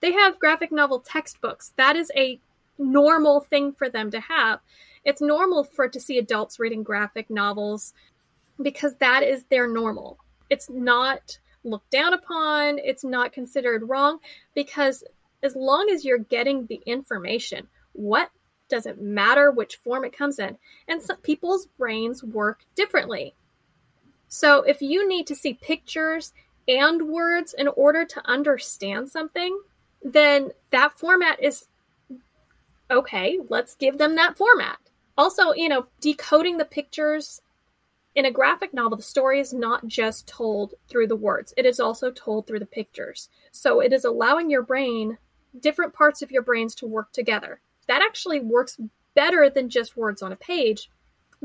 They 0.00 0.12
have 0.12 0.38
graphic 0.38 0.72
novel 0.72 1.00
textbooks. 1.00 1.72
That 1.76 1.96
is 1.96 2.10
a 2.16 2.40
normal 2.78 3.40
thing 3.40 3.72
for 3.72 3.88
them 3.88 4.10
to 4.10 4.20
have. 4.20 4.60
It's 5.04 5.22
normal 5.22 5.64
for 5.64 5.88
to 5.88 6.00
see 6.00 6.18
adults 6.18 6.58
reading 6.58 6.82
graphic 6.82 7.30
novels 7.30 7.94
because 8.60 8.96
that 8.96 9.22
is 9.22 9.44
their 9.44 9.66
normal. 9.66 10.18
It's 10.50 10.68
not 10.68 11.38
looked 11.62 11.90
down 11.90 12.12
upon, 12.12 12.78
it's 12.78 13.04
not 13.04 13.32
considered 13.32 13.88
wrong 13.88 14.18
because 14.54 15.04
as 15.42 15.54
long 15.54 15.88
as 15.90 16.04
you're 16.04 16.18
getting 16.18 16.66
the 16.66 16.80
information, 16.86 17.68
what 17.92 18.30
doesn't 18.68 19.00
matter 19.02 19.50
which 19.50 19.76
form 19.76 20.04
it 20.04 20.16
comes 20.16 20.38
in. 20.38 20.56
And 20.88 21.02
some 21.02 21.18
people's 21.18 21.66
brains 21.78 22.22
work 22.22 22.64
differently. 22.74 23.34
So 24.30 24.62
if 24.62 24.80
you 24.80 25.06
need 25.06 25.26
to 25.26 25.34
see 25.34 25.54
pictures 25.54 26.32
and 26.68 27.08
words 27.08 27.52
in 27.52 27.66
order 27.66 28.04
to 28.04 28.30
understand 28.30 29.10
something, 29.10 29.60
then 30.02 30.52
that 30.70 30.96
format 30.96 31.42
is 31.42 31.66
okay. 32.90 33.40
Let's 33.48 33.74
give 33.74 33.98
them 33.98 34.14
that 34.14 34.38
format. 34.38 34.78
Also, 35.18 35.52
you 35.52 35.68
know, 35.68 35.86
decoding 36.00 36.58
the 36.58 36.64
pictures 36.64 37.42
in 38.14 38.24
a 38.24 38.30
graphic 38.30 38.72
novel, 38.72 38.96
the 38.96 39.02
story 39.02 39.40
is 39.40 39.52
not 39.52 39.88
just 39.88 40.28
told 40.28 40.74
through 40.88 41.08
the 41.08 41.16
words, 41.16 41.52
it 41.56 41.66
is 41.66 41.80
also 41.80 42.12
told 42.12 42.46
through 42.46 42.60
the 42.60 42.66
pictures. 42.66 43.28
So 43.50 43.80
it 43.80 43.92
is 43.92 44.04
allowing 44.04 44.48
your 44.48 44.62
brain, 44.62 45.18
different 45.58 45.92
parts 45.92 46.22
of 46.22 46.30
your 46.30 46.42
brains 46.42 46.76
to 46.76 46.86
work 46.86 47.12
together. 47.12 47.60
That 47.88 48.02
actually 48.02 48.38
works 48.38 48.78
better 49.14 49.50
than 49.50 49.68
just 49.68 49.96
words 49.96 50.22
on 50.22 50.30
a 50.30 50.36
page 50.36 50.88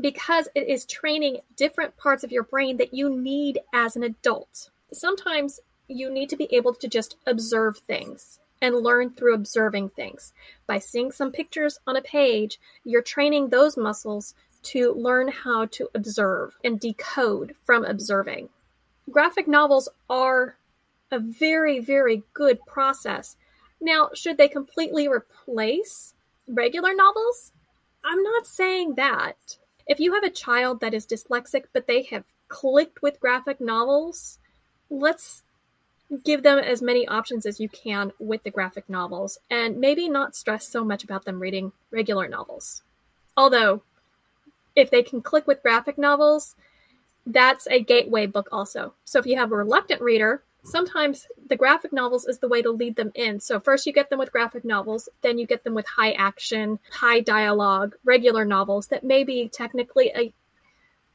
because 0.00 0.48
it 0.54 0.68
is 0.68 0.84
training 0.84 1.38
different 1.56 1.96
parts 1.96 2.22
of 2.24 2.32
your 2.32 2.42
brain 2.42 2.76
that 2.76 2.92
you 2.94 3.08
need 3.08 3.60
as 3.72 3.96
an 3.96 4.02
adult. 4.02 4.70
Sometimes 4.92 5.60
you 5.88 6.10
need 6.10 6.28
to 6.28 6.36
be 6.36 6.48
able 6.54 6.74
to 6.74 6.88
just 6.88 7.16
observe 7.26 7.78
things. 7.78 8.38
and 8.62 8.74
learn 8.76 9.10
through 9.10 9.34
observing 9.34 9.90
things. 9.90 10.32
By 10.66 10.78
seeing 10.78 11.12
some 11.12 11.30
pictures 11.30 11.78
on 11.86 11.96
a 11.96 12.02
page, 12.02 12.58
you're 12.84 13.02
training 13.02 13.48
those 13.48 13.76
muscles 13.76 14.34
to 14.62 14.94
learn 14.94 15.28
how 15.28 15.66
to 15.66 15.88
observe 15.94 16.56
and 16.64 16.80
decode 16.80 17.54
from 17.64 17.84
observing. 17.84 18.48
Graphic 19.10 19.46
novels 19.46 19.88
are 20.08 20.56
a 21.12 21.18
very, 21.18 21.78
very 21.78 22.22
good 22.34 22.58
process. 22.66 23.36
Now, 23.80 24.08
should 24.14 24.38
they 24.38 24.48
completely 24.48 25.06
replace 25.06 26.14
regular 26.48 26.94
novels? 26.94 27.52
I'm 28.04 28.22
not 28.22 28.46
saying 28.46 28.94
that. 28.94 29.58
If 29.86 30.00
you 30.00 30.14
have 30.14 30.24
a 30.24 30.30
child 30.30 30.80
that 30.80 30.94
is 30.94 31.06
dyslexic 31.06 31.64
but 31.72 31.86
they 31.86 32.02
have 32.04 32.24
clicked 32.48 33.02
with 33.02 33.20
graphic 33.20 33.60
novels, 33.60 34.38
let's 34.90 35.42
give 36.24 36.42
them 36.42 36.58
as 36.58 36.82
many 36.82 37.06
options 37.06 37.46
as 37.46 37.58
you 37.60 37.68
can 37.68 38.12
with 38.18 38.42
the 38.44 38.50
graphic 38.50 38.88
novels 38.88 39.38
and 39.50 39.78
maybe 39.78 40.08
not 40.08 40.36
stress 40.36 40.68
so 40.68 40.84
much 40.84 41.02
about 41.02 41.24
them 41.24 41.40
reading 41.40 41.72
regular 41.90 42.28
novels. 42.28 42.82
Although, 43.36 43.82
if 44.74 44.90
they 44.90 45.02
can 45.02 45.20
click 45.20 45.46
with 45.46 45.62
graphic 45.62 45.98
novels, 45.98 46.54
that's 47.26 47.66
a 47.66 47.82
gateway 47.82 48.26
book 48.26 48.48
also. 48.52 48.94
So 49.04 49.18
if 49.18 49.26
you 49.26 49.36
have 49.36 49.50
a 49.50 49.56
reluctant 49.56 50.00
reader, 50.00 50.42
sometimes 50.66 51.26
the 51.48 51.56
graphic 51.56 51.92
novels 51.92 52.26
is 52.26 52.38
the 52.38 52.48
way 52.48 52.60
to 52.62 52.70
lead 52.70 52.96
them 52.96 53.12
in. 53.14 53.40
So 53.40 53.60
first 53.60 53.86
you 53.86 53.92
get 53.92 54.10
them 54.10 54.18
with 54.18 54.32
graphic 54.32 54.64
novels, 54.64 55.08
then 55.22 55.38
you 55.38 55.46
get 55.46 55.64
them 55.64 55.74
with 55.74 55.86
high 55.86 56.12
action, 56.12 56.78
high 56.90 57.20
dialogue, 57.20 57.94
regular 58.04 58.44
novels 58.44 58.88
that 58.88 59.04
may 59.04 59.24
be 59.24 59.48
technically 59.48 60.12
a 60.14 60.32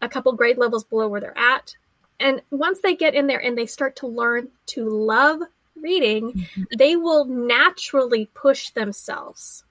a 0.04 0.10
couple 0.10 0.34
grade 0.34 0.58
levels 0.58 0.84
below 0.84 1.08
where 1.08 1.22
they're 1.22 1.38
at, 1.38 1.76
and 2.20 2.42
once 2.50 2.80
they 2.82 2.96
get 2.96 3.14
in 3.14 3.28
there 3.28 3.44
and 3.44 3.56
they 3.56 3.68
start 3.68 3.96
to 3.98 4.08
learn 4.08 4.48
to 4.68 4.90
love 4.90 5.42
reading, 5.76 6.32
mm-hmm. 6.34 6.64
they 6.76 6.96
will 6.96 7.26
naturally 7.26 8.30
push 8.34 8.72
themselves. 8.72 9.64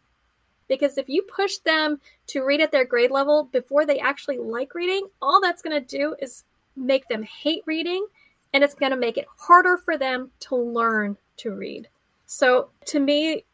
Because 0.68 0.98
if 0.98 1.08
you 1.08 1.22
push 1.22 1.58
them 1.58 2.00
to 2.28 2.44
read 2.44 2.60
at 2.60 2.70
their 2.70 2.84
grade 2.84 3.10
level 3.10 3.48
before 3.50 3.84
they 3.84 3.98
actually 3.98 4.38
like 4.38 4.74
reading, 4.74 5.08
all 5.20 5.40
that's 5.40 5.62
going 5.62 5.80
to 5.80 5.98
do 5.98 6.14
is 6.20 6.44
make 6.76 7.08
them 7.08 7.24
hate 7.24 7.64
reading 7.66 8.06
and 8.52 8.64
it's 8.64 8.74
going 8.74 8.90
to 8.90 8.96
make 8.96 9.16
it 9.16 9.26
harder 9.38 9.76
for 9.76 9.96
them 9.96 10.30
to 10.40 10.56
learn 10.56 11.16
to 11.38 11.52
read. 11.52 11.88
So, 12.26 12.70
to 12.86 13.00
me, 13.00 13.44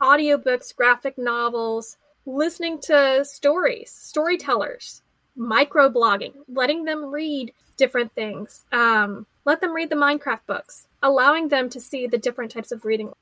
audiobooks, 0.00 0.74
graphic 0.74 1.18
novels, 1.18 1.96
listening 2.26 2.80
to 2.82 3.24
stories, 3.24 3.90
storytellers, 3.90 5.02
microblogging, 5.38 6.32
letting 6.48 6.84
them 6.84 7.06
read 7.06 7.52
different 7.76 8.14
things. 8.14 8.64
Um, 8.72 9.26
let 9.44 9.60
them 9.60 9.74
read 9.74 9.90
the 9.90 9.96
Minecraft 9.96 10.46
books, 10.46 10.86
allowing 11.02 11.48
them 11.48 11.68
to 11.70 11.80
see 11.80 12.06
the 12.06 12.18
different 12.18 12.52
types 12.52 12.72
of 12.72 12.84
reading. 12.84 13.12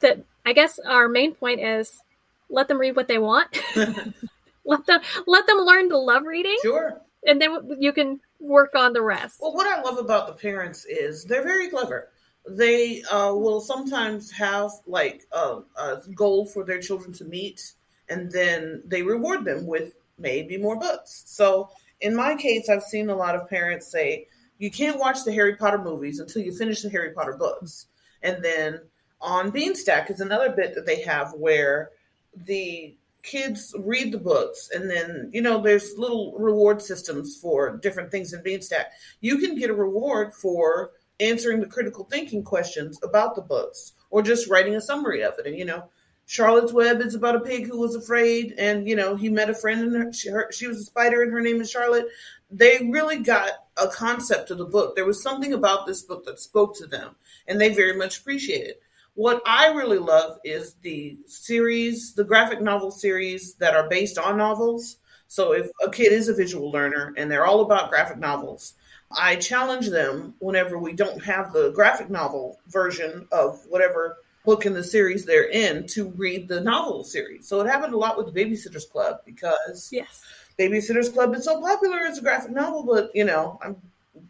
That 0.00 0.24
I 0.44 0.52
guess 0.52 0.78
our 0.78 1.08
main 1.08 1.34
point 1.34 1.60
is 1.60 2.02
let 2.50 2.68
them 2.68 2.78
read 2.78 2.96
what 2.96 3.08
they 3.08 3.18
want. 3.18 3.48
let 4.64 4.86
them 4.86 5.00
let 5.26 5.46
them 5.46 5.58
learn 5.58 5.88
to 5.90 5.98
love 5.98 6.24
reading. 6.24 6.56
Sure. 6.62 7.00
And 7.26 7.40
then 7.40 7.76
you 7.78 7.92
can 7.92 8.20
work 8.44 8.74
on 8.74 8.92
the 8.92 9.02
rest. 9.02 9.38
Well, 9.40 9.54
what 9.54 9.66
I 9.66 9.80
love 9.82 9.98
about 9.98 10.26
the 10.26 10.34
parents 10.34 10.84
is 10.84 11.24
they're 11.24 11.42
very 11.42 11.68
clever. 11.68 12.10
They 12.48 13.02
uh, 13.02 13.32
will 13.34 13.60
sometimes 13.60 14.30
have 14.32 14.70
like 14.86 15.26
a, 15.32 15.60
a 15.78 16.02
goal 16.14 16.46
for 16.46 16.64
their 16.64 16.80
children 16.80 17.12
to 17.14 17.24
meet, 17.24 17.72
and 18.08 18.30
then 18.30 18.82
they 18.84 19.02
reward 19.02 19.44
them 19.44 19.66
with 19.66 19.94
maybe 20.18 20.58
more 20.58 20.78
books. 20.78 21.22
So 21.26 21.70
in 22.00 22.14
my 22.14 22.34
case, 22.34 22.68
I've 22.68 22.82
seen 22.82 23.08
a 23.08 23.16
lot 23.16 23.34
of 23.34 23.48
parents 23.48 23.90
say, 23.90 24.28
you 24.58 24.70
can't 24.70 25.00
watch 25.00 25.24
the 25.24 25.32
Harry 25.32 25.56
Potter 25.56 25.78
movies 25.78 26.20
until 26.20 26.42
you 26.42 26.56
finish 26.56 26.82
the 26.82 26.90
Harry 26.90 27.12
Potter 27.12 27.36
books. 27.36 27.86
And 28.22 28.44
then 28.44 28.80
on 29.20 29.50
Beanstack 29.50 30.10
is 30.10 30.20
another 30.20 30.50
bit 30.50 30.74
that 30.74 30.86
they 30.86 31.02
have 31.02 31.32
where 31.32 31.90
the 32.36 32.94
kids 33.24 33.74
read 33.78 34.12
the 34.12 34.18
books 34.18 34.70
and 34.74 34.88
then 34.88 35.30
you 35.32 35.40
know 35.40 35.60
there's 35.60 35.94
little 35.96 36.36
reward 36.38 36.80
systems 36.80 37.38
for 37.40 37.78
different 37.78 38.10
things 38.10 38.32
in 38.32 38.42
beanstack 38.42 38.84
you 39.20 39.38
can 39.38 39.58
get 39.58 39.70
a 39.70 39.74
reward 39.74 40.32
for 40.34 40.92
answering 41.20 41.58
the 41.58 41.66
critical 41.66 42.04
thinking 42.04 42.44
questions 42.44 43.00
about 43.02 43.34
the 43.34 43.40
books 43.40 43.94
or 44.10 44.22
just 44.22 44.50
writing 44.50 44.76
a 44.76 44.80
summary 44.80 45.22
of 45.22 45.32
it 45.38 45.46
and 45.46 45.58
you 45.58 45.64
know 45.64 45.88
Charlotte's 46.26 46.72
Web 46.72 47.00
is 47.00 47.14
about 47.14 47.36
a 47.36 47.40
pig 47.40 47.66
who 47.66 47.78
was 47.78 47.94
afraid, 47.94 48.54
and 48.56 48.88
you 48.88 48.96
know 48.96 49.14
he 49.14 49.28
met 49.28 49.50
a 49.50 49.54
friend, 49.54 49.82
and 49.82 49.94
her, 49.94 50.12
she, 50.12 50.30
her, 50.30 50.50
she 50.50 50.66
was 50.66 50.78
a 50.78 50.84
spider, 50.84 51.22
and 51.22 51.30
her 51.30 51.40
name 51.40 51.60
is 51.60 51.70
Charlotte. 51.70 52.06
They 52.50 52.88
really 52.90 53.18
got 53.18 53.50
a 53.76 53.88
concept 53.88 54.50
of 54.50 54.56
the 54.58 54.64
book. 54.64 54.96
There 54.96 55.04
was 55.04 55.22
something 55.22 55.52
about 55.52 55.86
this 55.86 56.02
book 56.02 56.24
that 56.24 56.40
spoke 56.40 56.76
to 56.78 56.86
them, 56.86 57.16
and 57.46 57.60
they 57.60 57.74
very 57.74 57.94
much 57.94 58.20
appreciated 58.20 58.68
it. 58.70 58.82
What 59.14 59.42
I 59.46 59.68
really 59.68 59.98
love 59.98 60.38
is 60.44 60.74
the 60.82 61.16
series, 61.26 62.14
the 62.14 62.24
graphic 62.24 62.60
novel 62.60 62.90
series 62.90 63.54
that 63.54 63.74
are 63.74 63.88
based 63.88 64.18
on 64.18 64.36
novels. 64.36 64.96
So 65.28 65.52
if 65.52 65.70
a 65.82 65.90
kid 65.90 66.12
is 66.12 66.28
a 66.28 66.34
visual 66.34 66.70
learner 66.70 67.14
and 67.16 67.30
they're 67.30 67.46
all 67.46 67.60
about 67.60 67.90
graphic 67.90 68.18
novels, 68.18 68.74
I 69.16 69.36
challenge 69.36 69.88
them 69.88 70.34
whenever 70.40 70.78
we 70.78 70.94
don't 70.94 71.22
have 71.24 71.52
the 71.52 71.70
graphic 71.70 72.10
novel 72.10 72.58
version 72.66 73.28
of 73.30 73.64
whatever 73.68 74.16
book 74.44 74.66
in 74.66 74.74
the 74.74 74.82
series 74.84 75.24
they're 75.24 75.48
in 75.48 75.86
to 75.88 76.10
read 76.10 76.48
the 76.48 76.60
novel 76.60 77.04
series. 77.04 77.46
So 77.46 77.60
it 77.60 77.68
happened 77.68 77.94
a 77.94 77.98
lot 77.98 78.16
with 78.16 78.32
the 78.32 78.44
Babysitters 78.44 78.90
Club 78.90 79.20
because 79.24 79.88
yes, 79.92 80.24
Babysitters 80.58 81.12
Club 81.12 81.34
is 81.34 81.44
so 81.44 81.60
popular 81.60 81.98
as 81.98 82.18
a 82.18 82.22
graphic 82.22 82.50
novel, 82.50 82.82
but 82.84 83.10
you 83.14 83.24
know 83.24 83.58
I'm 83.62 83.76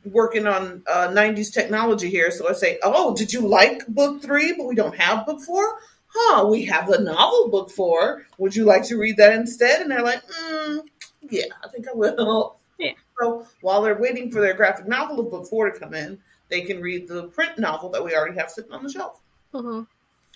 working 0.05 0.47
on 0.47 0.83
uh, 0.87 1.09
90s 1.09 1.53
technology 1.53 2.11
here, 2.11 2.31
so 2.31 2.49
I 2.49 2.53
say, 2.53 2.79
oh, 2.83 3.14
did 3.14 3.33
you 3.33 3.47
like 3.47 3.87
book 3.88 4.23
three, 4.23 4.53
but 4.53 4.67
we 4.67 4.75
don't 4.75 4.97
have 4.97 5.26
book 5.26 5.41
four? 5.41 5.79
Huh, 6.07 6.47
we 6.47 6.64
have 6.67 6.88
the 6.88 7.00
novel 7.00 7.49
book 7.50 7.71
four. 7.71 8.26
Would 8.38 8.55
you 8.55 8.64
like 8.64 8.85
to 8.85 8.97
read 8.97 9.17
that 9.17 9.33
instead? 9.33 9.81
And 9.81 9.91
they're 9.91 10.03
like, 10.03 10.23
mm, 10.26 10.81
yeah, 11.23 11.47
I 11.62 11.69
think 11.69 11.88
I 11.88 11.95
will. 11.95 12.57
Yeah. 12.79 12.93
So 13.21 13.47
while 13.61 13.83
they're 13.83 14.00
waiting 14.00 14.31
for 14.31 14.41
their 14.41 14.55
graphic 14.55 14.88
novel 14.88 15.21
of 15.21 15.31
book 15.31 15.47
four 15.49 15.71
to 15.71 15.79
come 15.79 15.95
in, 15.95 16.19
they 16.49 16.62
can 16.62 16.81
read 16.81 17.09
the 17.09 17.29
print 17.29 17.59
novel 17.59 17.88
that 17.91 18.05
we 18.05 18.14
already 18.14 18.37
have 18.37 18.50
sitting 18.50 18.73
on 18.73 18.83
the 18.83 18.91
shelf. 18.91 19.21
Mm-hmm. 19.53 19.83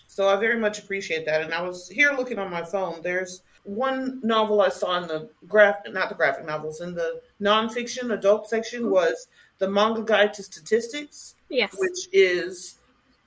So 0.06 0.28
I 0.28 0.36
very 0.36 0.58
much 0.58 0.78
appreciate 0.78 1.26
that. 1.26 1.42
And 1.42 1.52
I 1.52 1.62
was 1.62 1.88
here 1.88 2.12
looking 2.12 2.38
on 2.38 2.50
my 2.50 2.64
phone. 2.64 3.02
There's 3.02 3.42
one 3.68 4.20
novel 4.22 4.60
I 4.60 4.70
saw 4.70 4.96
in 5.00 5.08
the 5.08 5.28
graph, 5.46 5.76
not 5.88 6.08
the 6.08 6.14
graphic 6.14 6.46
novels, 6.46 6.80
in 6.80 6.94
the 6.94 7.20
nonfiction 7.40 8.12
adult 8.12 8.48
section 8.48 8.90
was 8.90 9.28
the 9.58 9.68
Manga 9.68 10.02
Guide 10.02 10.32
to 10.34 10.42
Statistics. 10.42 11.34
Yes. 11.50 11.74
Which 11.78 12.08
is 12.12 12.78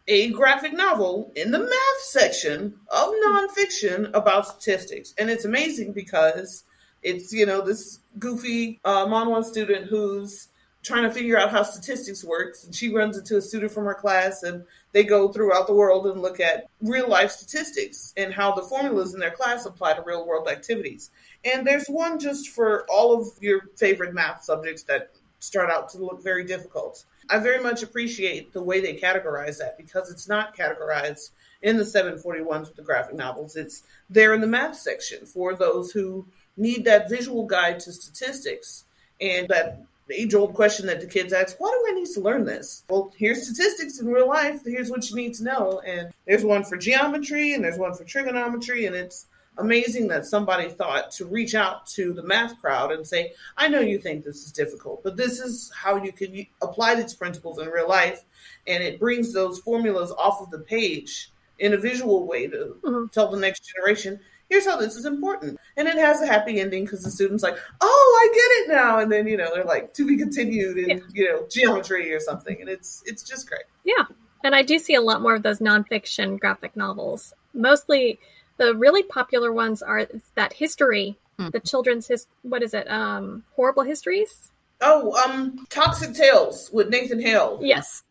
a 0.07 0.29
graphic 0.31 0.73
novel 0.73 1.31
in 1.35 1.51
the 1.51 1.59
math 1.59 2.01
section 2.01 2.75
of 2.89 3.13
nonfiction 3.25 4.11
about 4.13 4.47
statistics. 4.47 5.13
And 5.17 5.29
it's 5.29 5.45
amazing 5.45 5.93
because 5.93 6.63
it's, 7.03 7.31
you 7.31 7.45
know, 7.45 7.61
this 7.61 7.99
goofy 8.19 8.79
uh, 8.83 9.41
student 9.43 9.87
who's 9.87 10.47
trying 10.83 11.03
to 11.03 11.11
figure 11.11 11.37
out 11.37 11.51
how 11.51 11.61
statistics 11.63 12.23
works 12.23 12.63
and 12.63 12.73
she 12.73 12.93
runs 12.93 13.17
into 13.17 13.37
a 13.37 13.41
student 13.41 13.71
from 13.71 13.85
her 13.85 13.93
class 13.93 14.43
and 14.43 14.63
they 14.93 15.03
go 15.03 15.31
throughout 15.31 15.67
the 15.67 15.73
world 15.73 16.07
and 16.07 16.21
look 16.21 16.39
at 16.39 16.65
real 16.81 17.07
life 17.07 17.31
statistics 17.31 18.13
and 18.17 18.33
how 18.33 18.51
the 18.51 18.63
formulas 18.63 19.13
in 19.13 19.19
their 19.19 19.31
class 19.31 19.65
apply 19.65 19.93
to 19.93 20.01
real 20.01 20.25
world 20.25 20.47
activities. 20.47 21.11
And 21.45 21.65
there's 21.65 21.87
one 21.87 22.19
just 22.19 22.49
for 22.49 22.85
all 22.89 23.19
of 23.19 23.27
your 23.39 23.61
favorite 23.77 24.13
math 24.13 24.43
subjects 24.43 24.83
that 24.83 25.11
start 25.39 25.69
out 25.69 25.89
to 25.89 25.97
look 25.97 26.23
very 26.23 26.43
difficult. 26.43 27.05
I 27.29 27.37
very 27.39 27.61
much 27.61 27.83
appreciate 27.83 28.51
the 28.51 28.63
way 28.63 28.81
they 28.81 28.95
categorize 28.95 29.59
that 29.59 29.77
because 29.77 30.11
it's 30.11 30.27
not 30.27 30.55
categorized 30.55 31.29
in 31.61 31.77
the 31.77 31.83
741s 31.83 32.67
with 32.67 32.75
the 32.75 32.81
graphic 32.81 33.15
novels. 33.15 33.55
It's 33.55 33.83
there 34.09 34.33
in 34.33 34.41
the 34.41 34.47
math 34.47 34.77
section 34.77 35.25
for 35.25 35.55
those 35.55 35.91
who 35.91 36.25
need 36.57 36.85
that 36.85 37.09
visual 37.09 37.45
guide 37.45 37.79
to 37.81 37.91
statistics 37.91 38.85
and 39.19 39.47
that 39.49 39.83
age 40.19 40.33
old 40.33 40.53
question 40.53 40.85
that 40.87 41.01
the 41.01 41.07
kids 41.07 41.33
ask 41.33 41.59
why 41.59 41.69
do 41.69 41.91
I 41.91 41.99
need 41.99 42.07
to 42.13 42.21
learn 42.21 42.45
this? 42.45 42.83
Well, 42.89 43.13
here's 43.17 43.43
statistics 43.43 43.99
in 43.99 44.07
real 44.07 44.27
life. 44.27 44.61
Here's 44.65 44.89
what 44.89 45.09
you 45.09 45.15
need 45.15 45.33
to 45.35 45.43
know. 45.43 45.81
And 45.85 46.11
there's 46.25 46.43
one 46.43 46.63
for 46.63 46.77
geometry 46.77 47.53
and 47.53 47.63
there's 47.63 47.77
one 47.77 47.93
for 47.93 48.03
trigonometry. 48.03 48.85
And 48.85 48.95
it's 48.95 49.27
amazing 49.57 50.07
that 50.07 50.25
somebody 50.25 50.69
thought 50.69 51.11
to 51.11 51.25
reach 51.25 51.55
out 51.55 51.85
to 51.85 52.13
the 52.13 52.23
math 52.23 52.59
crowd 52.59 52.91
and 52.91 53.05
say, 53.05 53.33
I 53.57 53.67
know 53.67 53.79
you 53.79 53.99
think 53.99 54.23
this 54.23 54.45
is 54.45 54.51
difficult, 54.51 55.03
but 55.03 55.17
this 55.17 55.39
is 55.39 55.71
how 55.75 56.01
you 56.01 56.11
can 56.11 56.45
apply 56.61 56.95
these 56.95 57.13
principles 57.13 57.59
in 57.59 57.67
real 57.67 57.87
life. 57.87 58.23
And 58.67 58.83
it 58.83 58.99
brings 58.99 59.33
those 59.33 59.59
formulas 59.59 60.11
off 60.11 60.41
of 60.41 60.49
the 60.49 60.59
page 60.59 61.31
in 61.59 61.73
a 61.73 61.77
visual 61.77 62.25
way 62.25 62.47
to 62.47 62.75
mm-hmm. 62.81 63.05
tell 63.07 63.29
the 63.29 63.39
next 63.39 63.71
generation 63.73 64.19
here's 64.51 64.65
how 64.65 64.75
this 64.75 64.97
is 64.97 65.05
important. 65.05 65.57
And 65.77 65.87
it 65.87 65.97
has 65.97 66.21
a 66.21 66.27
happy 66.27 66.59
ending 66.59 66.83
because 66.83 67.03
the 67.03 67.09
student's 67.09 67.41
like, 67.41 67.57
oh, 67.79 68.19
I 68.21 68.33
get 68.33 68.73
it 68.73 68.75
now. 68.75 68.99
And 68.99 69.09
then, 69.11 69.25
you 69.25 69.37
know, 69.37 69.49
they're 69.55 69.63
like, 69.63 69.93
to 69.93 70.05
be 70.05 70.17
continued 70.17 70.77
in, 70.77 70.89
yeah. 70.89 71.03
you 71.13 71.25
know, 71.25 71.47
geometry 71.49 72.13
or 72.13 72.19
something. 72.19 72.57
And 72.59 72.69
it's 72.69 73.01
it's 73.05 73.23
just 73.23 73.47
great. 73.47 73.63
Yeah. 73.85 74.03
And 74.43 74.53
I 74.53 74.61
do 74.61 74.77
see 74.77 74.95
a 74.95 75.01
lot 75.01 75.21
more 75.21 75.35
of 75.35 75.43
those 75.43 75.59
nonfiction 75.59 76.37
graphic 76.37 76.75
novels. 76.75 77.33
Mostly 77.53 78.19
the 78.57 78.75
really 78.75 79.03
popular 79.03 79.53
ones 79.53 79.81
are 79.81 80.05
that 80.35 80.53
history, 80.53 81.17
hmm. 81.39 81.49
the 81.49 81.61
children's 81.61 82.07
his 82.07 82.27
what 82.41 82.61
is 82.61 82.73
it? 82.73 82.91
Um 82.91 83.43
horrible 83.55 83.83
histories? 83.83 84.51
Oh, 84.81 85.15
um 85.23 85.65
Toxic 85.69 86.13
Tales 86.13 86.69
with 86.73 86.89
Nathan 86.89 87.21
Hale. 87.21 87.59
Yes. 87.61 88.03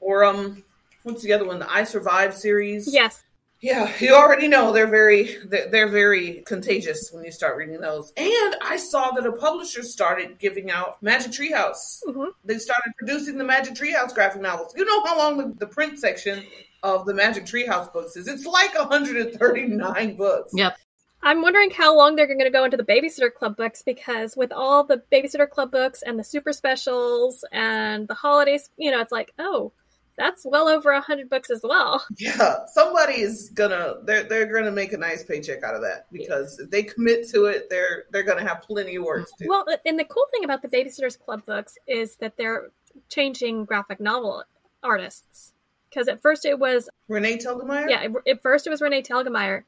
Or 0.00 0.24
um 0.24 0.64
what's 1.02 1.22
the 1.22 1.34
other 1.34 1.44
one? 1.44 1.58
The 1.58 1.70
I 1.70 1.84
Survive 1.84 2.34
series. 2.34 2.92
Yes. 2.92 3.22
Yeah, 3.62 3.92
you 4.00 4.12
already 4.12 4.48
know 4.48 4.72
they're 4.72 4.88
very 4.88 5.36
they're, 5.46 5.68
they're 5.68 5.88
very 5.88 6.42
contagious 6.44 7.10
when 7.12 7.24
you 7.24 7.30
start 7.30 7.56
reading 7.56 7.80
those. 7.80 8.12
And 8.16 8.56
I 8.60 8.76
saw 8.76 9.12
that 9.12 9.24
a 9.24 9.30
publisher 9.30 9.84
started 9.84 10.40
giving 10.40 10.68
out 10.72 11.00
Magic 11.00 11.30
Treehouse. 11.30 12.00
Mhm. 12.04 12.32
They 12.44 12.58
started 12.58 12.92
producing 12.98 13.38
the 13.38 13.44
Magic 13.44 13.74
Treehouse 13.74 14.12
graphic 14.12 14.42
novels. 14.42 14.74
You 14.76 14.84
know 14.84 15.04
how 15.04 15.16
long 15.16 15.36
the, 15.38 15.54
the 15.58 15.68
print 15.68 16.00
section 16.00 16.44
of 16.82 17.06
the 17.06 17.14
Magic 17.14 17.44
Treehouse 17.44 17.92
books 17.92 18.16
is? 18.16 18.26
It's 18.26 18.44
like 18.44 18.76
139 18.76 20.16
books. 20.16 20.52
Yep. 20.56 20.76
I'm 21.22 21.40
wondering 21.40 21.70
how 21.70 21.96
long 21.96 22.16
they're 22.16 22.26
going 22.26 22.40
to 22.40 22.50
go 22.50 22.64
into 22.64 22.76
the 22.76 22.82
Babysitter 22.82 23.32
Club 23.32 23.56
books 23.56 23.82
because 23.82 24.36
with 24.36 24.50
all 24.50 24.82
the 24.82 25.04
Babysitter 25.12 25.48
Club 25.48 25.70
books 25.70 26.02
and 26.02 26.18
the 26.18 26.24
super 26.24 26.52
specials 26.52 27.44
and 27.52 28.08
the 28.08 28.14
holidays, 28.14 28.70
you 28.76 28.90
know, 28.90 29.00
it's 29.00 29.12
like, 29.12 29.32
oh, 29.38 29.70
that's 30.16 30.44
well 30.44 30.68
over 30.68 30.90
a 30.90 31.00
hundred 31.00 31.30
books 31.30 31.50
as 31.50 31.60
well. 31.62 32.04
Yeah, 32.18 32.66
somebody 32.72 33.20
is 33.20 33.50
gonna 33.54 33.94
they're 34.04 34.24
they're 34.24 34.52
gonna 34.52 34.70
make 34.70 34.92
a 34.92 34.98
nice 34.98 35.24
paycheck 35.24 35.62
out 35.62 35.74
of 35.74 35.82
that 35.82 36.06
because 36.12 36.58
if 36.58 36.70
they 36.70 36.82
commit 36.82 37.28
to 37.30 37.46
it, 37.46 37.68
they're 37.70 38.04
they're 38.10 38.22
gonna 38.22 38.46
have 38.46 38.62
plenty 38.62 38.96
of 38.96 39.04
work 39.04 39.26
to 39.26 39.44
do. 39.44 39.48
Well, 39.48 39.66
and 39.84 39.98
the 39.98 40.04
cool 40.04 40.26
thing 40.32 40.44
about 40.44 40.62
the 40.62 40.68
Babysitters 40.68 41.18
Club 41.18 41.44
books 41.46 41.78
is 41.86 42.16
that 42.16 42.36
they're 42.36 42.70
changing 43.08 43.64
graphic 43.64 44.00
novel 44.00 44.44
artists. 44.82 45.52
Because 45.88 46.08
at 46.08 46.22
first 46.22 46.44
it 46.46 46.58
was 46.58 46.88
Renee 47.08 47.36
Telgemeier. 47.38 47.88
yeah, 47.90 48.06
at 48.26 48.42
first 48.42 48.66
it 48.66 48.70
was 48.70 48.80
Renee 48.80 49.02
Telgemeier 49.02 49.64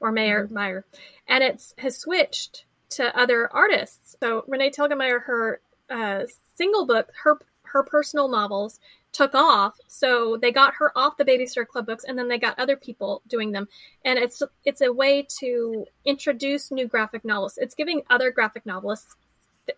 or 0.00 0.10
Mayer 0.12 0.48
Meyer, 0.50 0.84
and 1.28 1.44
it's 1.44 1.74
has 1.78 1.96
switched 1.96 2.64
to 2.90 3.16
other 3.16 3.48
artists. 3.52 4.16
So 4.20 4.44
Renee 4.48 4.70
Telgemeier, 4.70 5.22
her 5.22 5.60
uh, 5.90 6.24
single 6.56 6.84
book, 6.86 7.10
her 7.22 7.38
her 7.62 7.82
personal 7.84 8.28
novels 8.28 8.80
took 9.12 9.34
off, 9.34 9.78
so 9.86 10.36
they 10.40 10.52
got 10.52 10.74
her 10.74 10.92
off 10.96 11.16
the 11.16 11.24
Babysitter 11.24 11.66
Club 11.66 11.86
books, 11.86 12.04
and 12.04 12.18
then 12.18 12.28
they 12.28 12.38
got 12.38 12.58
other 12.58 12.76
people 12.76 13.22
doing 13.28 13.52
them, 13.52 13.68
and 14.04 14.18
it's 14.18 14.42
it's 14.64 14.80
a 14.80 14.92
way 14.92 15.26
to 15.40 15.86
introduce 16.04 16.70
new 16.70 16.86
graphic 16.86 17.24
novels. 17.24 17.58
It's 17.58 17.74
giving 17.74 18.02
other 18.10 18.30
graphic 18.30 18.66
novelists 18.66 19.16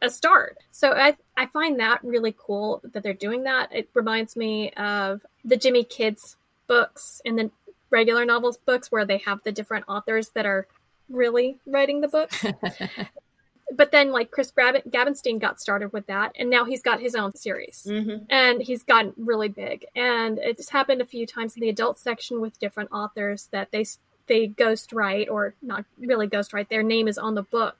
a 0.02 0.10
start. 0.10 0.58
So 0.70 0.92
I 0.92 1.16
I 1.36 1.46
find 1.46 1.80
that 1.80 2.02
really 2.04 2.34
cool 2.36 2.80
that 2.92 3.02
they're 3.02 3.14
doing 3.14 3.44
that. 3.44 3.74
It 3.74 3.88
reminds 3.94 4.36
me 4.36 4.70
of 4.72 5.24
the 5.44 5.56
Jimmy 5.56 5.84
Kids 5.84 6.36
books 6.66 7.20
and 7.24 7.38
the 7.38 7.50
regular 7.90 8.24
novels 8.24 8.56
books 8.58 8.92
where 8.92 9.04
they 9.04 9.18
have 9.18 9.42
the 9.42 9.52
different 9.52 9.84
authors 9.88 10.30
that 10.30 10.46
are 10.46 10.66
really 11.08 11.58
writing 11.66 12.00
the 12.00 12.08
books. 12.08 12.44
but 13.76 13.92
then 13.92 14.10
like 14.10 14.30
Chris 14.30 14.50
Grab- 14.50 14.82
Grabenstein 14.90 15.38
got 15.38 15.60
started 15.60 15.92
with 15.92 16.06
that 16.06 16.32
and 16.36 16.50
now 16.50 16.64
he's 16.64 16.82
got 16.82 17.00
his 17.00 17.14
own 17.14 17.34
series. 17.36 17.86
Mm-hmm. 17.88 18.24
And 18.28 18.60
he's 18.62 18.82
gotten 18.82 19.12
really 19.16 19.48
big. 19.48 19.86
And 19.94 20.38
it's 20.38 20.68
happened 20.70 21.00
a 21.00 21.06
few 21.06 21.26
times 21.26 21.54
in 21.56 21.60
the 21.60 21.68
adult 21.68 21.98
section 21.98 22.40
with 22.40 22.58
different 22.58 22.90
authors 22.92 23.48
that 23.52 23.70
they 23.70 23.84
they 24.26 24.46
ghost 24.46 24.92
write 24.92 25.28
or 25.28 25.54
not 25.62 25.84
really 25.98 26.26
ghost 26.28 26.52
write 26.52 26.68
their 26.68 26.82
name 26.84 27.08
is 27.08 27.18
on 27.18 27.34
the 27.34 27.42
book 27.42 27.76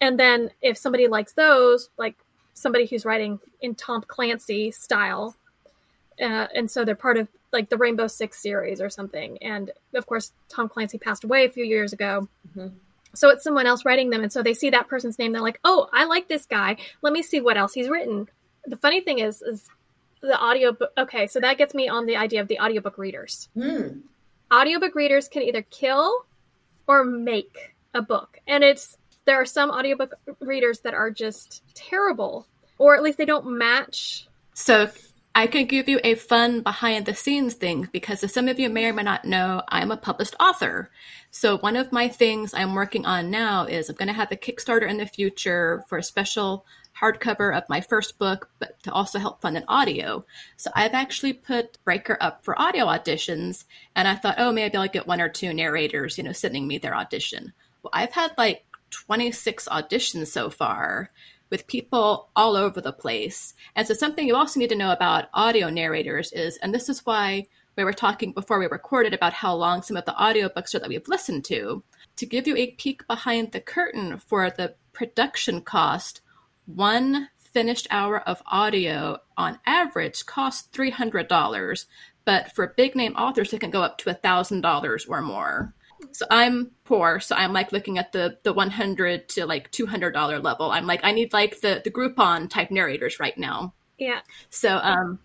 and 0.00 0.20
then 0.20 0.50
if 0.60 0.76
somebody 0.76 1.06
likes 1.08 1.32
those 1.32 1.88
like 1.96 2.16
somebody 2.52 2.84
who's 2.84 3.06
writing 3.06 3.38
in 3.62 3.74
tom 3.74 4.02
clancy 4.06 4.70
style 4.70 5.34
uh, 6.20 6.46
and 6.54 6.70
so 6.70 6.84
they're 6.84 6.94
part 6.94 7.16
of 7.16 7.28
like 7.50 7.70
the 7.70 7.78
rainbow 7.78 8.06
six 8.06 8.42
series 8.42 8.78
or 8.80 8.90
something 8.90 9.38
and 9.40 9.70
of 9.94 10.04
course 10.06 10.32
tom 10.50 10.68
clancy 10.68 10.98
passed 10.98 11.24
away 11.24 11.46
a 11.46 11.50
few 11.50 11.64
years 11.64 11.94
ago 11.94 12.28
Mhm. 12.54 12.72
So 13.14 13.28
it's 13.28 13.44
someone 13.44 13.66
else 13.66 13.84
writing 13.84 14.10
them 14.10 14.22
and 14.22 14.32
so 14.32 14.42
they 14.42 14.54
see 14.54 14.70
that 14.70 14.88
person's 14.88 15.18
name 15.18 15.32
they're 15.32 15.42
like 15.42 15.60
oh 15.64 15.88
i 15.92 16.04
like 16.04 16.28
this 16.28 16.46
guy 16.46 16.76
let 17.02 17.12
me 17.12 17.22
see 17.22 17.40
what 17.40 17.56
else 17.56 17.72
he's 17.72 17.88
written 17.88 18.28
the 18.66 18.76
funny 18.76 19.00
thing 19.00 19.18
is 19.18 19.42
is 19.42 19.68
the 20.20 20.42
audiobook 20.42 20.90
okay 20.96 21.26
so 21.26 21.40
that 21.40 21.58
gets 21.58 21.74
me 21.74 21.88
on 21.88 22.06
the 22.06 22.16
idea 22.16 22.40
of 22.40 22.48
the 22.48 22.58
audiobook 22.58 22.98
readers 22.98 23.48
Hmm. 23.54 24.00
audiobook 24.52 24.94
readers 24.94 25.28
can 25.28 25.42
either 25.42 25.62
kill 25.62 26.24
or 26.86 27.04
make 27.04 27.74
a 27.94 28.02
book. 28.02 28.38
And 28.46 28.62
it's 28.62 28.96
there 29.24 29.40
are 29.40 29.46
some 29.46 29.70
audiobook 29.70 30.14
readers 30.40 30.80
that 30.80 30.92
are 30.94 31.10
just 31.10 31.62
terrible 31.74 32.46
or 32.78 32.94
at 32.96 33.02
least 33.02 33.16
they 33.18 33.24
don't 33.24 33.46
match 33.56 34.28
So 34.52 34.88
I 35.36 35.48
can 35.48 35.66
give 35.66 35.88
you 35.88 35.98
a 36.04 36.14
fun 36.14 36.60
behind 36.60 37.06
the 37.06 37.14
scenes 37.14 37.54
thing 37.54 37.88
because 37.90 38.22
as 38.22 38.32
some 38.32 38.46
of 38.46 38.60
you 38.60 38.70
may 38.70 38.86
or 38.86 38.92
may 38.92 39.02
not 39.02 39.24
know, 39.24 39.62
I'm 39.68 39.90
a 39.90 39.96
published 39.96 40.36
author. 40.38 40.90
So 41.32 41.58
one 41.58 41.74
of 41.74 41.90
my 41.90 42.08
things 42.08 42.54
I'm 42.54 42.74
working 42.74 43.04
on 43.04 43.32
now 43.32 43.64
is 43.64 43.88
I'm 43.88 43.96
going 43.96 44.06
to 44.06 44.14
have 44.14 44.30
a 44.30 44.36
Kickstarter 44.36 44.88
in 44.88 44.98
the 44.98 45.06
future 45.06 45.84
for 45.88 45.98
a 45.98 46.04
special 46.04 46.64
hardcover 46.96 47.56
of 47.56 47.68
my 47.68 47.80
first 47.80 48.16
book, 48.16 48.48
but 48.60 48.80
to 48.84 48.92
also 48.92 49.18
help 49.18 49.40
fund 49.40 49.56
an 49.56 49.64
audio. 49.66 50.24
So 50.56 50.70
I've 50.76 50.94
actually 50.94 51.32
put 51.32 51.82
Breaker 51.82 52.16
up 52.20 52.44
for 52.44 52.60
audio 52.60 52.86
auditions, 52.86 53.64
and 53.96 54.06
I 54.06 54.14
thought, 54.14 54.36
oh, 54.38 54.52
maybe 54.52 54.76
I'll 54.76 54.86
get 54.86 55.08
one 55.08 55.20
or 55.20 55.28
two 55.28 55.52
narrators, 55.52 56.16
you 56.16 56.22
know, 56.22 56.30
sending 56.30 56.68
me 56.68 56.78
their 56.78 56.94
audition. 56.94 57.52
Well, 57.82 57.90
I've 57.92 58.12
had 58.12 58.30
like 58.38 58.64
26 58.90 59.68
auditions 59.68 60.28
so 60.28 60.50
far 60.50 61.10
with 61.54 61.68
people 61.68 62.30
all 62.34 62.56
over 62.56 62.80
the 62.80 62.92
place. 62.92 63.54
And 63.76 63.86
so, 63.86 63.94
something 63.94 64.26
you 64.26 64.34
also 64.34 64.58
need 64.58 64.70
to 64.70 64.74
know 64.74 64.90
about 64.90 65.28
audio 65.32 65.70
narrators 65.70 66.32
is, 66.32 66.56
and 66.56 66.74
this 66.74 66.88
is 66.88 67.06
why 67.06 67.46
we 67.76 67.84
were 67.84 67.92
talking 67.92 68.32
before 68.32 68.58
we 68.58 68.66
recorded 68.66 69.14
about 69.14 69.32
how 69.32 69.54
long 69.54 69.80
some 69.80 69.96
of 69.96 70.04
the 70.04 70.14
audiobooks 70.14 70.74
are 70.74 70.80
that 70.80 70.88
we've 70.88 71.06
listened 71.06 71.44
to, 71.44 71.84
to 72.16 72.26
give 72.26 72.48
you 72.48 72.56
a 72.56 72.72
peek 72.72 73.06
behind 73.06 73.52
the 73.52 73.60
curtain 73.60 74.18
for 74.18 74.50
the 74.50 74.74
production 74.92 75.60
cost, 75.60 76.22
one 76.66 77.28
finished 77.38 77.86
hour 77.88 78.18
of 78.28 78.42
audio 78.48 79.18
on 79.36 79.60
average 79.64 80.26
costs 80.26 80.68
$300. 80.76 81.86
But 82.24 82.50
for 82.50 82.74
big 82.76 82.96
name 82.96 83.14
authors, 83.14 83.52
it 83.52 83.60
can 83.60 83.70
go 83.70 83.82
up 83.82 83.98
to 83.98 84.12
$1,000 84.12 85.08
or 85.08 85.22
more. 85.22 85.72
So 86.12 86.26
I'm 86.30 86.70
poor, 86.84 87.20
so 87.20 87.34
I'm 87.36 87.52
like 87.52 87.72
looking 87.72 87.98
at 87.98 88.12
the 88.12 88.38
the 88.42 88.52
100 88.52 89.28
to 89.30 89.46
like 89.46 89.70
200 89.70 90.12
dollar 90.12 90.38
level. 90.40 90.70
I'm 90.70 90.86
like 90.86 91.00
I 91.02 91.12
need 91.12 91.32
like 91.32 91.60
the 91.60 91.80
the 91.82 91.90
Groupon 91.90 92.48
type 92.50 92.70
narrators 92.70 93.18
right 93.20 93.36
now. 93.36 93.74
yeah 93.98 94.20
So 94.50 94.78
um 94.82 95.18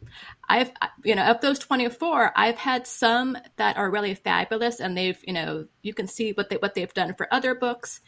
I've 0.48 0.72
you 1.04 1.16
know 1.16 1.26
of 1.26 1.42
those 1.42 1.60
24, 1.60 2.32
I've 2.36 2.58
had 2.58 2.88
some 2.88 3.38
that 3.58 3.78
are 3.78 3.90
really 3.90 4.16
fabulous 4.16 4.80
and 4.80 4.98
they've, 4.98 5.20
you 5.26 5.34
know, 5.34 5.68
you 5.82 5.94
can 5.94 6.08
see 6.08 6.32
what 6.34 6.50
they 6.50 6.58
what 6.58 6.74
they've 6.76 6.94
done 6.94 7.14
for 7.16 7.32
other 7.34 7.54
books. 7.56 8.02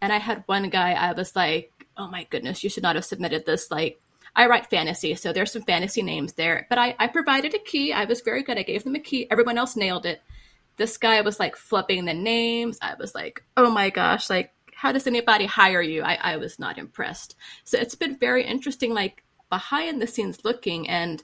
And 0.00 0.12
I 0.12 0.18
had 0.18 0.44
one 0.46 0.68
guy 0.68 0.92
I 0.92 1.12
was 1.12 1.34
like, 1.34 1.72
"Oh 1.96 2.08
my 2.08 2.24
goodness, 2.24 2.62
you 2.62 2.70
should 2.70 2.82
not 2.82 2.96
have 2.96 3.04
submitted 3.04 3.46
this 3.46 3.70
like 3.70 4.00
I 4.34 4.46
write 4.46 4.68
fantasy, 4.68 5.14
so 5.14 5.32
there's 5.32 5.52
some 5.52 5.62
fantasy 5.62 6.02
names 6.02 6.34
there. 6.34 6.66
But 6.68 6.78
I, 6.78 6.94
I 6.98 7.06
provided 7.06 7.54
a 7.54 7.58
key. 7.58 7.94
I 7.94 8.04
was 8.04 8.20
very 8.20 8.42
good. 8.42 8.58
I 8.58 8.62
gave 8.62 8.84
them 8.84 8.94
a 8.94 9.00
key. 9.00 9.26
Everyone 9.30 9.56
else 9.56 9.76
nailed 9.76 10.04
it 10.04 10.20
this 10.76 10.98
guy 10.98 11.20
was 11.20 11.40
like 11.40 11.56
flipping 11.56 12.04
the 12.04 12.14
names. 12.14 12.78
I 12.82 12.94
was 12.98 13.14
like, 13.14 13.42
oh 13.56 13.70
my 13.70 13.90
gosh, 13.90 14.30
like, 14.30 14.52
how 14.76 14.92
does 14.92 15.06
anybody 15.06 15.46
hire 15.46 15.80
you? 15.80 16.02
I, 16.02 16.18
I 16.20 16.36
was 16.36 16.58
not 16.58 16.78
impressed. 16.78 17.34
So 17.64 17.78
it's 17.78 17.94
been 17.94 18.18
very 18.18 18.44
interesting, 18.44 18.92
like, 18.92 19.24
behind 19.48 20.02
the 20.02 20.06
scenes 20.06 20.44
looking. 20.44 20.86
And 20.86 21.22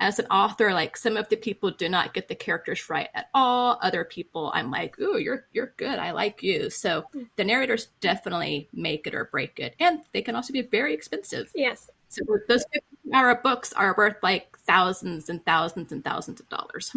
as 0.00 0.18
an 0.18 0.26
author, 0.26 0.72
like, 0.72 0.96
some 0.96 1.18
of 1.18 1.28
the 1.28 1.36
people 1.36 1.70
do 1.70 1.90
not 1.90 2.14
get 2.14 2.28
the 2.28 2.34
characters 2.34 2.88
right 2.88 3.08
at 3.14 3.26
all. 3.34 3.78
Other 3.82 4.02
people, 4.04 4.50
I'm 4.54 4.70
like, 4.70 4.98
ooh, 4.98 5.18
you're, 5.18 5.44
you're 5.52 5.74
good. 5.76 5.98
I 5.98 6.12
like 6.12 6.42
you. 6.42 6.70
So 6.70 7.04
the 7.36 7.44
narrators 7.44 7.88
definitely 8.00 8.70
make 8.72 9.06
it 9.06 9.14
or 9.14 9.26
break 9.26 9.60
it. 9.60 9.76
And 9.78 10.00
they 10.12 10.22
can 10.22 10.34
also 10.34 10.54
be 10.54 10.62
very 10.62 10.94
expensive. 10.94 11.50
yes 11.54 11.90
So 12.08 12.22
those 12.48 12.64
50 12.72 12.86
hour 13.12 13.34
books 13.42 13.74
are 13.74 13.94
worth 13.98 14.16
like 14.22 14.58
thousands 14.60 15.28
and 15.28 15.44
thousands 15.44 15.92
and 15.92 16.02
thousands 16.02 16.40
of 16.40 16.48
dollars. 16.48 16.96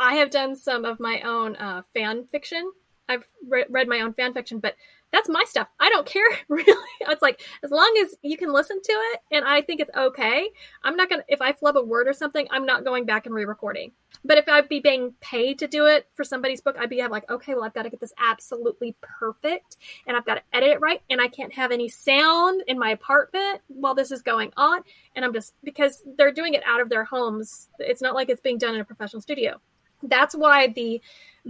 I 0.00 0.14
have 0.14 0.30
done 0.30 0.54
some 0.54 0.84
of 0.84 1.00
my 1.00 1.20
own 1.22 1.56
uh, 1.56 1.82
fan 1.92 2.26
fiction. 2.26 2.70
I've 3.08 3.26
re- 3.48 3.64
read 3.70 3.88
my 3.88 4.00
own 4.00 4.12
fan 4.12 4.34
fiction, 4.34 4.60
but 4.60 4.74
that's 5.10 5.28
my 5.28 5.42
stuff. 5.46 5.68
I 5.80 5.88
don't 5.88 6.06
care 6.06 6.28
really. 6.48 6.88
It's 7.00 7.22
like 7.22 7.40
as 7.64 7.70
long 7.70 7.92
as 8.02 8.14
you 8.22 8.36
can 8.36 8.52
listen 8.52 8.80
to 8.82 8.92
it, 8.92 9.20
and 9.32 9.44
I 9.44 9.62
think 9.62 9.80
it's 9.80 9.90
okay. 9.96 10.50
I'm 10.84 10.96
not 10.96 11.08
gonna 11.08 11.24
if 11.28 11.40
I 11.40 11.52
flub 11.52 11.76
a 11.76 11.82
word 11.82 12.06
or 12.06 12.12
something, 12.12 12.46
I'm 12.50 12.66
not 12.66 12.84
going 12.84 13.06
back 13.06 13.24
and 13.24 13.34
re-recording. 13.34 13.92
But 14.24 14.36
if 14.36 14.48
I'd 14.48 14.68
be 14.68 14.80
being 14.80 15.14
paid 15.20 15.58
to 15.60 15.66
do 15.66 15.86
it 15.86 16.06
for 16.14 16.24
somebody's 16.24 16.60
book, 16.60 16.76
I'd 16.78 16.90
be 16.90 17.06
like, 17.06 17.30
okay, 17.30 17.54
well, 17.54 17.64
I've 17.64 17.74
got 17.74 17.84
to 17.84 17.90
get 17.90 18.00
this 18.00 18.12
absolutely 18.18 18.94
perfect, 19.00 19.78
and 20.06 20.16
I've 20.16 20.26
got 20.26 20.34
to 20.34 20.42
edit 20.52 20.70
it 20.70 20.80
right, 20.80 21.00
and 21.08 21.20
I 21.20 21.28
can't 21.28 21.54
have 21.54 21.72
any 21.72 21.88
sound 21.88 22.62
in 22.66 22.78
my 22.78 22.90
apartment 22.90 23.62
while 23.68 23.94
this 23.94 24.10
is 24.10 24.22
going 24.22 24.52
on. 24.56 24.82
And 25.16 25.24
I'm 25.24 25.32
just 25.32 25.54
because 25.64 26.02
they're 26.18 26.32
doing 26.32 26.54
it 26.54 26.62
out 26.66 26.80
of 26.80 26.90
their 26.90 27.04
homes. 27.04 27.70
It's 27.78 28.02
not 28.02 28.14
like 28.14 28.28
it's 28.28 28.40
being 28.40 28.58
done 28.58 28.74
in 28.74 28.80
a 28.80 28.84
professional 28.84 29.22
studio 29.22 29.60
that's 30.02 30.34
why 30.34 30.66
the 30.68 31.00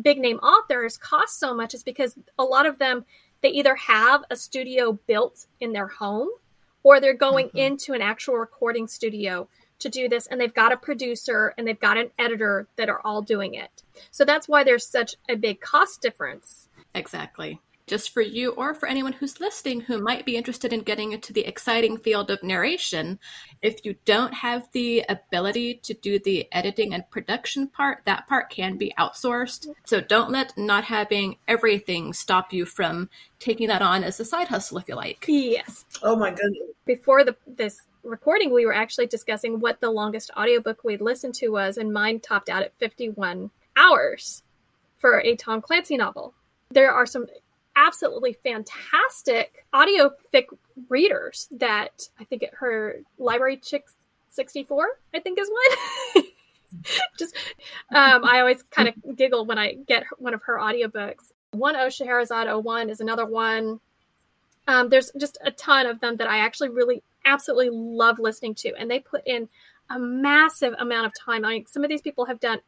big 0.01 0.19
name 0.19 0.39
authors 0.39 0.97
cost 0.97 1.39
so 1.39 1.55
much 1.55 1.75
is 1.75 1.83
because 1.83 2.17
a 2.39 2.45
lot 2.45 2.67
of 2.67 2.79
them 2.79 3.05
they 3.41 3.51
either 3.51 3.75
have 3.77 4.25
a 4.31 4.37
studio 4.37 4.93
built 5.07 5.47
in 5.61 5.73
their 5.73 5.89
home 5.89 6.29
or 6.83 6.99
they're 7.01 7.15
going 7.15 7.49
Mhm. 7.51 7.59
into 7.59 7.93
an 7.93 8.03
actual 8.03 8.37
recording 8.37 8.87
studio 8.87 9.49
to 9.81 9.89
do 9.89 10.09
this 10.09 10.27
and 10.27 10.41
they've 10.41 10.55
got 10.55 10.73
a 10.73 10.77
producer 10.77 11.55
and 11.57 11.67
they've 11.67 11.79
got 11.79 11.97
an 11.97 12.11
editor 12.19 12.67
that 12.77 12.89
are 12.89 13.01
all 13.05 13.23
doing 13.23 13.55
it 13.55 13.83
so 14.11 14.25
that's 14.25 14.49
why 14.49 14.65
there's 14.65 14.87
such 14.87 15.17
a 15.29 15.35
big 15.37 15.61
cost 15.61 16.01
difference 16.01 16.69
Exactly. 16.95 17.61
Just 17.89 18.11
for 18.11 18.21
you 18.21 18.51
or 18.53 18.75
for 18.75 18.89
anyone 18.89 19.13
who's 19.13 19.41
listening 19.41 19.81
who 19.81 20.01
might 20.01 20.25
be 20.25 20.37
interested 20.37 20.73
in 20.73 20.81
getting 20.81 21.13
into 21.13 21.33
the 21.33 21.47
exciting 21.47 21.97
field 21.97 22.31
of 22.31 22.43
narration. 22.43 23.19
If 23.63 23.85
you 23.85 23.97
don't 24.05 24.33
have 24.35 24.69
the 24.73 25.05
ability 25.09 25.81
to 25.85 25.95
do 25.95 26.19
the 26.19 26.47
editing 26.53 26.95
and 26.95 27.09
production 27.11 27.69
part, 27.69 28.03
that 28.05 28.29
part 28.29 28.51
can 28.51 28.77
be 28.77 28.93
outsourced. 28.99 29.67
So 29.87 30.01
don't 30.01 30.31
let 30.31 30.57
not 30.57 30.85
having 30.85 31.37
everything 31.49 32.13
stop 32.13 32.53
you 32.53 32.65
from 32.65 33.09
taking 33.39 33.69
that 33.69 33.83
on 33.83 34.05
as 34.05 34.21
a 34.21 34.25
side 34.25 34.49
hustle 34.49 34.79
if 34.79 34.89
you 34.89 34.95
like. 34.95 35.25
Yes. 35.27 35.85
Oh 36.03 36.17
my 36.17 36.31
goodness. 36.31 36.69
Before 36.87 37.25
the 37.25 37.37
this 37.47 37.83
recording, 38.03 38.53
we 38.53 38.67
were 38.67 38.75
actually 38.75 39.07
discussing 39.07 39.61
what 39.61 39.81
the 39.81 39.91
longest 39.91 40.31
audiobook 40.37 40.85
we'd 40.85 41.01
listened 41.01 41.35
to 41.35 41.49
was, 41.49 41.77
and 41.77 41.93
mine 41.93 42.21
topped 42.21 42.49
out 42.49 42.63
at 42.63 42.79
51 42.79 43.51
hours 43.77 44.43
for 44.97 45.21
a 45.21 45.37
Tom 45.37 45.61
Clancy 45.61 45.97
novel. 45.97 46.35
There 46.71 46.91
are 46.91 47.07
some 47.07 47.27
absolutely 47.79 48.33
fantastic 48.43 49.65
audio 49.73 50.11
fic 50.35 50.47
readers 50.89 51.49
that 51.53 52.09
I 52.19 52.25
think 52.25 52.45
her 52.55 52.97
library 53.19 53.57
chick 53.57 53.85
64, 54.31 54.89
I 55.15 55.21
think 55.21 55.39
is 55.39 55.51
one. 56.15 56.25
Just, 57.19 57.35
um, 57.95 58.25
I 58.25 58.41
always 58.41 58.63
kind 58.65 58.89
of 58.89 59.17
giggle 59.17 59.47
when 59.47 59.59
I 59.59 59.75
get 59.87 60.05
one 60.19 60.35
of 60.35 60.43
her 60.43 60.59
audiobooks. 60.59 61.33
One 61.53 61.77
O 61.77 61.89
Scheherazade 61.89 62.49
01 62.63 62.91
is 62.91 63.01
another 63.01 63.25
one. 63.25 63.81
Um, 64.67 64.91
there's 64.91 65.11
just 65.17 65.39
a 65.43 65.51
ton 65.51 65.87
of 65.87 66.01
them 66.01 66.19
that 66.19 66.29
I 66.29 66.41
actually 66.41 66.69
really 66.69 67.03
absolutely 67.25 67.71
love 67.71 68.19
listening 68.19 68.55
to, 68.57 68.75
and 68.79 68.91
they 68.91 69.01
put 69.01 69.23
in 69.27 69.49
a 69.89 69.99
massive 69.99 70.75
amount 70.79 71.07
of 71.07 71.13
time. 71.19 71.47
I 71.47 71.55
mean, 71.55 71.67
some 71.67 71.85
of 71.85 71.89
these 71.89 72.03
people 72.03 72.27
have 72.27 72.39
done 72.39 72.61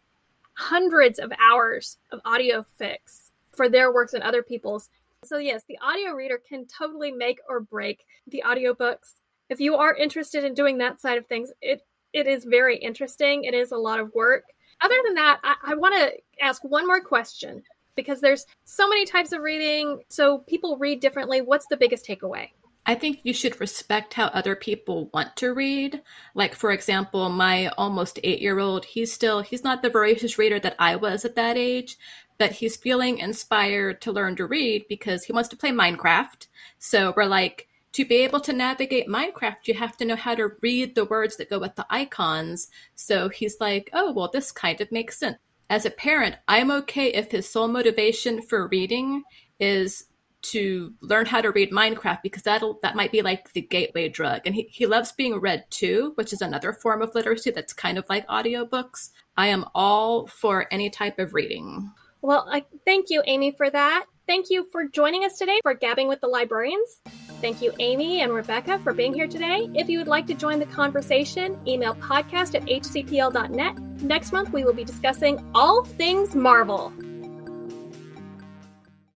hundreds 0.54 1.18
of 1.18 1.30
hours 1.38 1.98
of 2.10 2.20
audio 2.24 2.64
fics 2.80 3.30
for 3.52 3.68
their 3.68 3.92
works 3.92 4.14
and 4.14 4.22
other 4.22 4.42
people's. 4.42 4.88
So 5.24 5.36
yes, 5.36 5.62
the 5.68 5.78
audio 5.82 6.12
reader 6.12 6.38
can 6.38 6.66
totally 6.66 7.12
make 7.12 7.40
or 7.48 7.60
break 7.60 8.04
the 8.26 8.42
audiobooks. 8.46 9.16
If 9.50 9.60
you 9.60 9.74
are 9.74 9.94
interested 9.94 10.44
in 10.44 10.54
doing 10.54 10.78
that 10.78 11.00
side 11.00 11.18
of 11.18 11.26
things, 11.26 11.52
it 11.60 11.82
it 12.12 12.26
is 12.26 12.44
very 12.44 12.76
interesting. 12.78 13.44
It 13.44 13.54
is 13.54 13.70
a 13.70 13.76
lot 13.76 14.00
of 14.00 14.14
work. 14.14 14.44
Other 14.80 14.96
than 15.04 15.14
that, 15.14 15.40
I, 15.44 15.56
I 15.62 15.74
want 15.74 15.94
to 15.94 16.44
ask 16.44 16.64
one 16.64 16.86
more 16.86 17.00
question 17.02 17.62
because 17.94 18.20
there's 18.20 18.46
so 18.64 18.88
many 18.88 19.04
types 19.04 19.32
of 19.32 19.42
reading, 19.42 20.00
so 20.08 20.38
people 20.38 20.78
read 20.78 21.00
differently. 21.00 21.42
What's 21.42 21.66
the 21.66 21.76
biggest 21.76 22.06
takeaway? 22.06 22.48
I 22.86 22.94
think 22.94 23.20
you 23.22 23.34
should 23.34 23.60
respect 23.60 24.14
how 24.14 24.26
other 24.28 24.56
people 24.56 25.10
want 25.12 25.36
to 25.36 25.52
read. 25.52 26.02
Like, 26.34 26.54
for 26.54 26.72
example, 26.72 27.28
my 27.28 27.68
almost 27.76 28.18
eight 28.24 28.40
year 28.40 28.58
old, 28.58 28.86
he's 28.86 29.12
still, 29.12 29.42
he's 29.42 29.62
not 29.62 29.82
the 29.82 29.90
voracious 29.90 30.38
reader 30.38 30.58
that 30.60 30.76
I 30.78 30.96
was 30.96 31.26
at 31.26 31.36
that 31.36 31.58
age, 31.58 31.98
but 32.40 32.52
he's 32.52 32.74
feeling 32.74 33.18
inspired 33.18 34.00
to 34.00 34.10
learn 34.10 34.34
to 34.34 34.46
read 34.46 34.86
because 34.88 35.22
he 35.22 35.32
wants 35.32 35.50
to 35.50 35.58
play 35.58 35.70
Minecraft. 35.72 36.46
So 36.78 37.12
we're 37.14 37.26
like, 37.26 37.68
to 37.92 38.04
be 38.06 38.14
able 38.16 38.40
to 38.40 38.54
navigate 38.54 39.08
Minecraft, 39.08 39.66
you 39.66 39.74
have 39.74 39.94
to 39.98 40.06
know 40.06 40.16
how 40.16 40.34
to 40.34 40.52
read 40.62 40.94
the 40.94 41.04
words 41.04 41.36
that 41.36 41.50
go 41.50 41.58
with 41.58 41.74
the 41.76 41.84
icons. 41.90 42.70
So 42.94 43.28
he's 43.28 43.60
like, 43.60 43.90
oh, 43.92 44.14
well, 44.14 44.30
this 44.32 44.52
kind 44.52 44.80
of 44.80 44.90
makes 44.90 45.18
sense. 45.18 45.36
As 45.68 45.84
a 45.84 45.90
parent, 45.90 46.36
I'm 46.48 46.70
okay 46.70 47.08
if 47.08 47.30
his 47.30 47.46
sole 47.46 47.68
motivation 47.68 48.40
for 48.40 48.68
reading 48.68 49.22
is 49.58 50.06
to 50.42 50.94
learn 51.02 51.26
how 51.26 51.42
to 51.42 51.52
read 51.52 51.72
Minecraft 51.72 52.22
because 52.22 52.44
that'll 52.44 52.78
that 52.82 52.96
might 52.96 53.12
be 53.12 53.20
like 53.20 53.52
the 53.52 53.60
gateway 53.60 54.08
drug. 54.08 54.40
And 54.46 54.54
he, 54.54 54.62
he 54.70 54.86
loves 54.86 55.12
being 55.12 55.38
read 55.38 55.66
too, 55.68 56.12
which 56.14 56.32
is 56.32 56.40
another 56.40 56.72
form 56.72 57.02
of 57.02 57.14
literacy 57.14 57.50
that's 57.50 57.74
kind 57.74 57.98
of 57.98 58.08
like 58.08 58.26
audiobooks. 58.28 59.10
I 59.36 59.48
am 59.48 59.66
all 59.74 60.26
for 60.26 60.66
any 60.70 60.88
type 60.88 61.18
of 61.18 61.34
reading. 61.34 61.90
Well, 62.22 62.46
I 62.50 62.64
thank 62.84 63.06
you, 63.10 63.22
Amy, 63.26 63.50
for 63.52 63.70
that. 63.70 64.06
Thank 64.26 64.50
you 64.50 64.66
for 64.70 64.86
joining 64.86 65.24
us 65.24 65.38
today 65.38 65.58
for 65.62 65.74
Gabbing 65.74 66.06
with 66.06 66.20
the 66.20 66.28
Librarians. 66.28 67.00
Thank 67.40 67.62
you, 67.62 67.72
Amy 67.78 68.20
and 68.20 68.32
Rebecca, 68.32 68.78
for 68.80 68.92
being 68.92 69.12
here 69.12 69.26
today. 69.26 69.68
If 69.74 69.88
you 69.88 69.98
would 69.98 70.08
like 70.08 70.26
to 70.26 70.34
join 70.34 70.58
the 70.58 70.66
conversation, 70.66 71.58
email 71.66 71.94
podcast 71.96 72.54
at 72.54 72.62
hcpl.net. 72.66 73.78
Next 74.02 74.32
month, 74.32 74.52
we 74.52 74.64
will 74.64 74.74
be 74.74 74.84
discussing 74.84 75.44
all 75.54 75.84
things 75.84 76.34
Marvel. 76.36 76.92